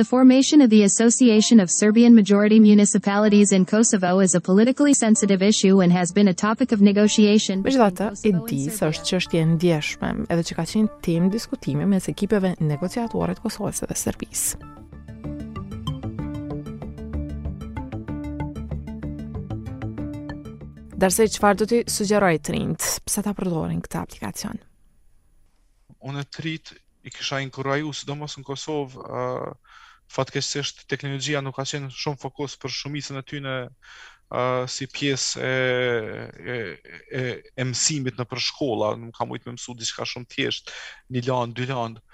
The 0.00 0.04
formation 0.06 0.62
of 0.62 0.70
the 0.70 0.82
Association 0.84 1.60
of 1.60 1.70
Serbian 1.70 2.14
Majority 2.14 2.58
Municipalities 2.58 3.52
in 3.52 3.66
Kosovo 3.66 4.20
is 4.20 4.34
a 4.34 4.40
politically 4.40 4.94
sensitive 4.94 5.42
issue 5.42 5.82
and 5.82 5.92
has 5.92 6.10
been 6.10 6.26
a 6.28 6.32
topic 6.32 6.72
of 6.72 6.80
negotiation. 6.80 7.60
Me 7.60 7.68
gjithatë, 7.74 8.06
e 8.24 8.32
di 8.48 8.62
se 8.72 8.88
është 8.94 9.04
qështje 9.10 9.42
ndjeshme 9.50 10.10
edhe 10.32 10.44
që 10.50 10.56
ka 10.56 10.64
qenë 10.72 10.94
tim 11.04 11.28
diskutime 11.34 11.84
mes 11.92 12.08
ekipeve 12.08 12.54
negociatuare 12.64 13.36
të 13.36 13.44
Kosovës 13.44 13.82
dhe 13.84 13.98
Serbisë. 14.04 14.64
Darse, 21.04 21.28
qëfar 21.34 21.60
do 21.60 21.68
të 21.74 21.82
sugjeroj 21.98 22.32
të 22.46 22.56
rinjtë, 22.56 22.94
pëse 23.04 23.26
ta 23.28 23.36
përdorin 23.36 23.84
këta 23.84 24.06
aplikacion? 24.08 24.64
Unë 26.08 26.24
të 26.32 26.46
rritë 26.50 26.80
i 27.04 27.12
kisha 27.18 27.44
inkuraju, 27.44 27.92
së 28.00 28.08
do 28.14 28.18
mos 28.24 28.40
në 28.40 28.48
Kosovë, 28.48 29.04
uh, 29.04 29.76
fatkesisht 30.10 30.82
teknologjia 30.90 31.40
nuk 31.44 31.56
ka 31.60 31.64
qenë 31.70 31.90
shumë 31.94 32.20
fokus 32.24 32.56
për 32.62 32.72
shumicën 32.76 33.20
e 33.20 33.22
tyre 33.30 33.52
uh, 33.68 34.64
si 34.70 34.88
pjesë 34.90 35.44
e, 35.44 36.10
e, 36.54 36.58
e, 37.20 37.22
e 37.62 37.66
mësimit 37.70 38.18
në 38.18 38.26
përshkolla, 38.32 38.92
nuk 39.04 39.16
ka 39.20 39.28
ujtë 39.30 39.48
me 39.52 39.56
mësu 39.56 39.76
diçka 39.80 40.06
shumë 40.14 40.30
thjesht, 40.34 40.74
një 41.14 41.24
landë, 41.30 41.56
dy 41.60 41.70
landë. 41.70 42.04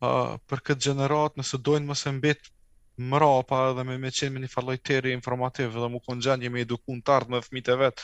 Uh, 0.00 0.38
për 0.48 0.62
këtë 0.70 0.86
gjenerat, 0.88 1.36
nëse 1.36 1.58
dojnë 1.66 1.90
mëse 1.90 2.10
mbetë 2.20 2.54
mëra 3.10 3.30
pa 3.48 3.58
edhe 3.72 3.84
me 3.88 3.96
me 4.00 4.10
qenë 4.12 4.34
me 4.34 4.42
një 4.42 4.48
falloj 4.54 4.78
informativ 5.12 5.72
dhe 5.74 5.88
mu 5.88 6.00
kon 6.04 6.20
gjenë 6.20 6.44
jemi 6.46 6.60
edukun 6.64 7.00
të 7.02 7.12
ardhë 7.18 7.30
me 7.34 7.40
fmit 7.44 7.68
e 7.72 7.76
vetë, 7.82 8.02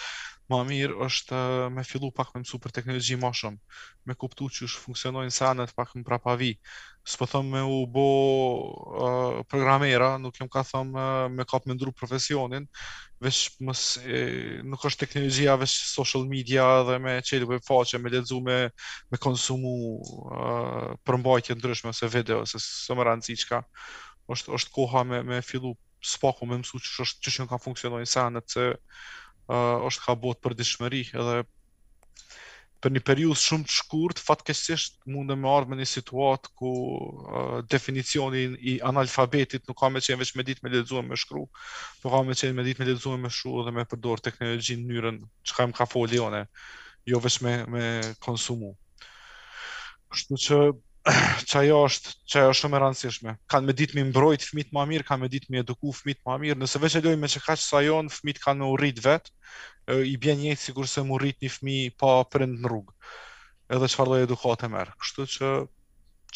ma 0.51 0.61
mirë 0.67 0.95
është 1.07 1.37
eh, 1.37 1.69
me 1.75 1.83
fillu 1.87 2.13
pak 2.15 2.29
me 2.35 2.43
mësu 2.43 2.59
për 2.63 2.73
teknologi 2.79 3.17
ma 3.19 3.33
shumë, 3.35 3.79
me 4.07 4.15
kuptu 4.19 4.47
që 4.55 4.69
është 4.69 4.83
funksionojnë 4.85 5.35
sanët 5.35 5.73
pak 5.77 5.95
më 5.99 6.05
prapavi, 6.07 6.53
vi. 6.55 6.77
Së 7.07 7.27
thëmë 7.33 7.53
me 7.57 7.63
u 7.71 7.77
bo 7.91 8.05
uh, 8.11 9.35
programera, 9.51 10.13
nuk 10.23 10.39
jem 10.41 10.51
ka 10.55 10.63
thëmë 10.69 11.03
eh, 11.07 11.33
me 11.39 11.47
kap 11.51 11.67
me 11.67 11.75
ndru 11.75 11.91
profesionin, 11.95 12.67
veç 13.25 13.41
mës, 13.65 13.83
e, 14.05 14.23
nuk 14.67 14.85
është 14.85 15.07
teknologjia 15.07 15.55
veç 15.63 15.73
social 15.89 16.27
media 16.29 16.69
dhe 16.85 16.99
me 17.01 17.17
qeli 17.25 17.49
web 17.49 17.65
faqe, 17.65 17.99
me 18.03 18.13
ledzu 18.13 18.39
me, 18.45 18.59
me 19.11 19.19
konsumu 19.19 19.73
uh, 19.97 20.95
përmbajtje 21.07 21.57
ndryshme 21.59 21.95
ose 21.95 22.11
video, 22.13 22.43
ose 22.45 22.61
së 22.63 22.95
më 22.95 23.07
rëndë 23.09 23.31
ziqka. 23.31 23.63
është, 24.31 24.53
është 24.53 24.71
koha 24.75 25.03
me, 25.07 25.23
me 25.23 25.37
fillu 25.43 25.71
spaku 26.03 26.47
me 26.51 26.57
mësu 26.61 26.79
që 26.83 27.05
është 27.07 27.23
që 27.25 27.33
që 27.39 27.45
ka 27.49 27.59
funksionojnë 27.63 28.09
sanët, 28.13 28.57
uh, 29.51 29.81
është 29.87 30.07
ka 30.07 30.17
bot 30.21 30.41
për 30.43 30.55
dishmëri 30.59 31.05
edhe 31.15 31.41
për 32.85 32.93
një 32.93 33.01
periudhë 33.09 33.41
shumë 33.43 33.67
të 33.69 33.73
shkurt, 33.75 34.21
fatkeqësisht 34.23 34.99
mundem 35.11 35.41
me 35.43 35.49
ardhë 35.51 35.71
me 35.73 35.79
një 35.81 35.87
situatë 35.91 36.51
ku 36.61 36.73
uh, 36.73 37.63
definicionin 37.73 38.55
i 38.61 38.77
analfabetit 38.91 39.65
nuk 39.67 39.79
ka 39.81 39.89
me 39.91 40.03
qenë 40.05 40.21
veç 40.21 40.35
me 40.37 40.45
ditë 40.47 40.63
me 40.67 40.73
ledzuar 40.75 41.07
me 41.09 41.19
shkru, 41.23 41.47
nuk 42.03 42.13
ka 42.13 42.21
me 42.29 42.37
qenë 42.39 42.55
me 42.59 42.67
ditë 42.69 42.83
me 42.85 42.89
ledzuar 42.91 43.23
me 43.23 43.33
shkru 43.39 43.65
dhe 43.67 43.75
me 43.79 43.87
përdor 43.91 44.23
teknologi 44.29 44.77
në 44.83 44.87
njërën 44.93 45.23
që 45.25 45.59
ka 45.59 45.69
më 45.73 45.79
ka 45.81 45.89
folione, 45.95 46.45
jo 47.11 47.23
veç 47.27 47.41
me, 47.47 47.57
me 47.75 47.87
konsumu. 48.23 48.75
Kështu 50.13 50.41
që 50.47 50.61
që 51.49 51.55
ajo 51.63 51.75
është 51.89 52.13
që 52.33 52.41
ajo 52.43 52.55
shumë 52.61 52.79
e 52.79 52.81
rëndësishme. 52.83 53.35
Kan 53.53 53.67
me 53.67 53.75
ditë 53.81 53.97
më 53.99 54.05
mbrojt 54.11 54.47
fëmit 54.49 54.73
më 54.75 54.85
mirë, 54.93 55.07
kan 55.11 55.21
me 55.23 55.29
ditë 55.35 55.53
më 55.55 55.61
eduku 55.63 55.93
fëmit 55.99 56.21
më 56.27 56.39
mirë. 56.45 56.59
Nëse 56.63 56.81
veç 56.83 56.97
e 56.99 57.03
lloj 57.05 57.13
me 57.21 57.31
çkaç 57.35 57.63
sa 57.65 57.83
jon 57.87 58.09
fëmit 58.17 58.41
kanë 58.43 58.61
me 58.65 58.71
urrit 58.75 58.99
vet, 59.05 59.31
i 60.09 60.17
bjen 60.25 60.43
një 60.43 60.57
sikur 60.65 60.91
se 60.91 61.05
më 61.07 61.15
urrit 61.19 61.39
një 61.47 61.53
fëmijë 61.59 61.95
pa 62.03 62.13
prind 62.35 62.59
në 62.59 62.73
rrugë. 62.73 62.97
Edhe 63.77 63.91
çfarë 63.95 64.15
do 64.17 64.21
edukate 64.27 64.71
merr. 64.75 64.93
Kështu 65.05 65.29
që 65.37 65.53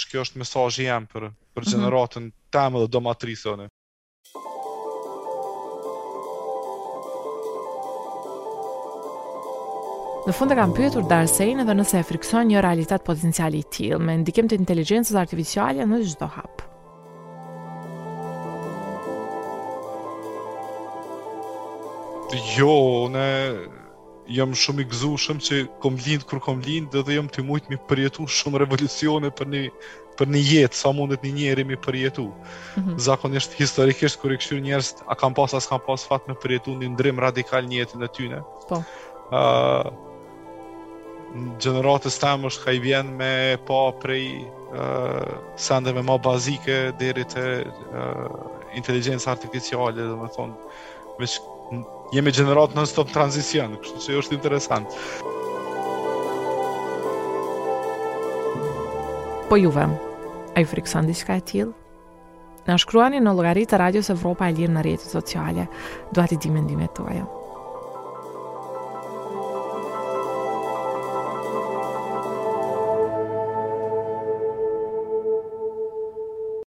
ç'kjo 0.05 0.25
është 0.27 0.43
mesazhi 0.45 0.87
jam 0.87 1.11
për 1.15 1.29
për 1.57 1.67
mhm. 1.67 1.71
gjeneratën 1.75 2.27
mm 2.27 2.29
-hmm. 2.29 2.49
tamë 2.59 2.85
dhe 2.85 2.91
domatrisone. 2.99 3.69
Në 10.31 10.35
fund 10.39 10.55
e 10.55 10.55
kam 10.55 10.71
pyetur 10.71 11.03
Darsein 11.11 11.59
edhe 11.59 11.75
nëse 11.75 11.97
e 11.99 12.05
frikson 12.07 12.45
një 12.53 12.61
realitet 12.63 13.03
potenciali 13.03 13.65
i 13.65 13.67
tillë 13.77 13.97
me 14.09 14.13
ndikim 14.21 14.47
të 14.51 14.57
inteligjencës 14.61 15.17
artificiale 15.19 15.83
në 15.91 15.97
çdo 16.11 16.27
hap. 16.35 16.61
Jo, 22.55 22.77
ne 23.15 23.25
jam 24.37 24.55
shumë 24.61 24.85
i 24.85 24.87
gëzushëm 24.93 25.41
që 25.49 25.59
kom 25.83 25.97
lind 26.05 26.27
kur 26.31 26.39
kom 26.47 26.61
lind 26.69 26.95
dhe, 26.95 27.03
dhe 27.09 27.17
jam 27.19 27.31
të 27.35 27.43
mujtë 27.49 27.73
mi 27.75 27.79
përjetu 27.91 28.29
shumë 28.37 28.61
revolucione 28.63 29.33
për 29.41 29.51
një, 29.57 29.63
për 30.21 30.31
një 30.37 30.43
jetë, 30.53 30.79
sa 30.85 30.93
mundet 31.01 31.25
një 31.27 31.33
njeri 31.41 31.65
mi 31.73 31.81
përjetu. 31.89 32.29
Mm 32.29 32.85
-hmm. 32.85 33.01
Zakonisht, 33.09 33.57
historikisht, 33.65 34.21
kur 34.23 34.33
i 34.33 34.39
këshur 34.39 34.63
njerës, 34.69 34.93
a 35.09 35.15
kam 35.19 35.35
pas, 35.35 35.55
a 35.59 35.61
s'kam 35.61 35.83
pas 35.89 36.07
fat 36.07 36.29
me 36.29 36.39
përjetu 36.45 36.71
një 36.79 36.93
ndrim 36.95 37.19
radikal 37.19 37.65
jetën 37.67 38.05
e 38.05 38.09
tyne. 38.17 38.39
Po. 38.69 38.77
Uh, 39.35 40.10
gjeneratës 41.63 42.17
temë 42.21 42.49
është 42.51 42.65
ka 42.65 42.73
i 42.77 42.81
vjen 42.83 43.13
me 43.19 43.31
pa 43.69 43.81
prej 44.03 44.43
uh, 44.45 45.39
sendeve 45.61 46.03
ma 46.03 46.17
bazike 46.23 46.93
deri 46.99 47.25
të 47.31 47.45
uh, 47.67 48.57
inteligencë 48.79 49.31
artificiale 49.31 49.95
dhe 49.97 50.17
me 50.19 50.31
thonë 50.35 50.71
veç 51.23 51.39
jemi 52.17 52.33
gjeneratë 52.35 52.75
në 52.81 52.87
stop 52.91 53.13
transicion 53.15 53.77
kështu 53.79 54.05
që 54.07 54.21
është 54.23 54.39
interesant 54.41 54.99
Po 59.51 59.57
juve, 59.59 59.83
a 60.55 60.63
ju 60.63 60.69
friksan 60.71 61.09
di 61.11 61.17
shka 61.19 61.41
e 61.41 61.43
tjilë? 61.49 61.73
Në 62.69 62.77
shkruani 62.85 63.19
në 63.25 63.33
logaritë 63.35 63.81
radios 63.83 64.13
Evropa 64.15 64.47
e 64.47 64.55
Lirë 64.55 64.77
në 64.77 64.85
rjetët 64.87 65.11
sociale, 65.11 65.67
duat 66.15 66.37
i 66.39 66.39
dimendimet 66.47 66.95
të 67.01 67.11
ajo. 67.17 67.31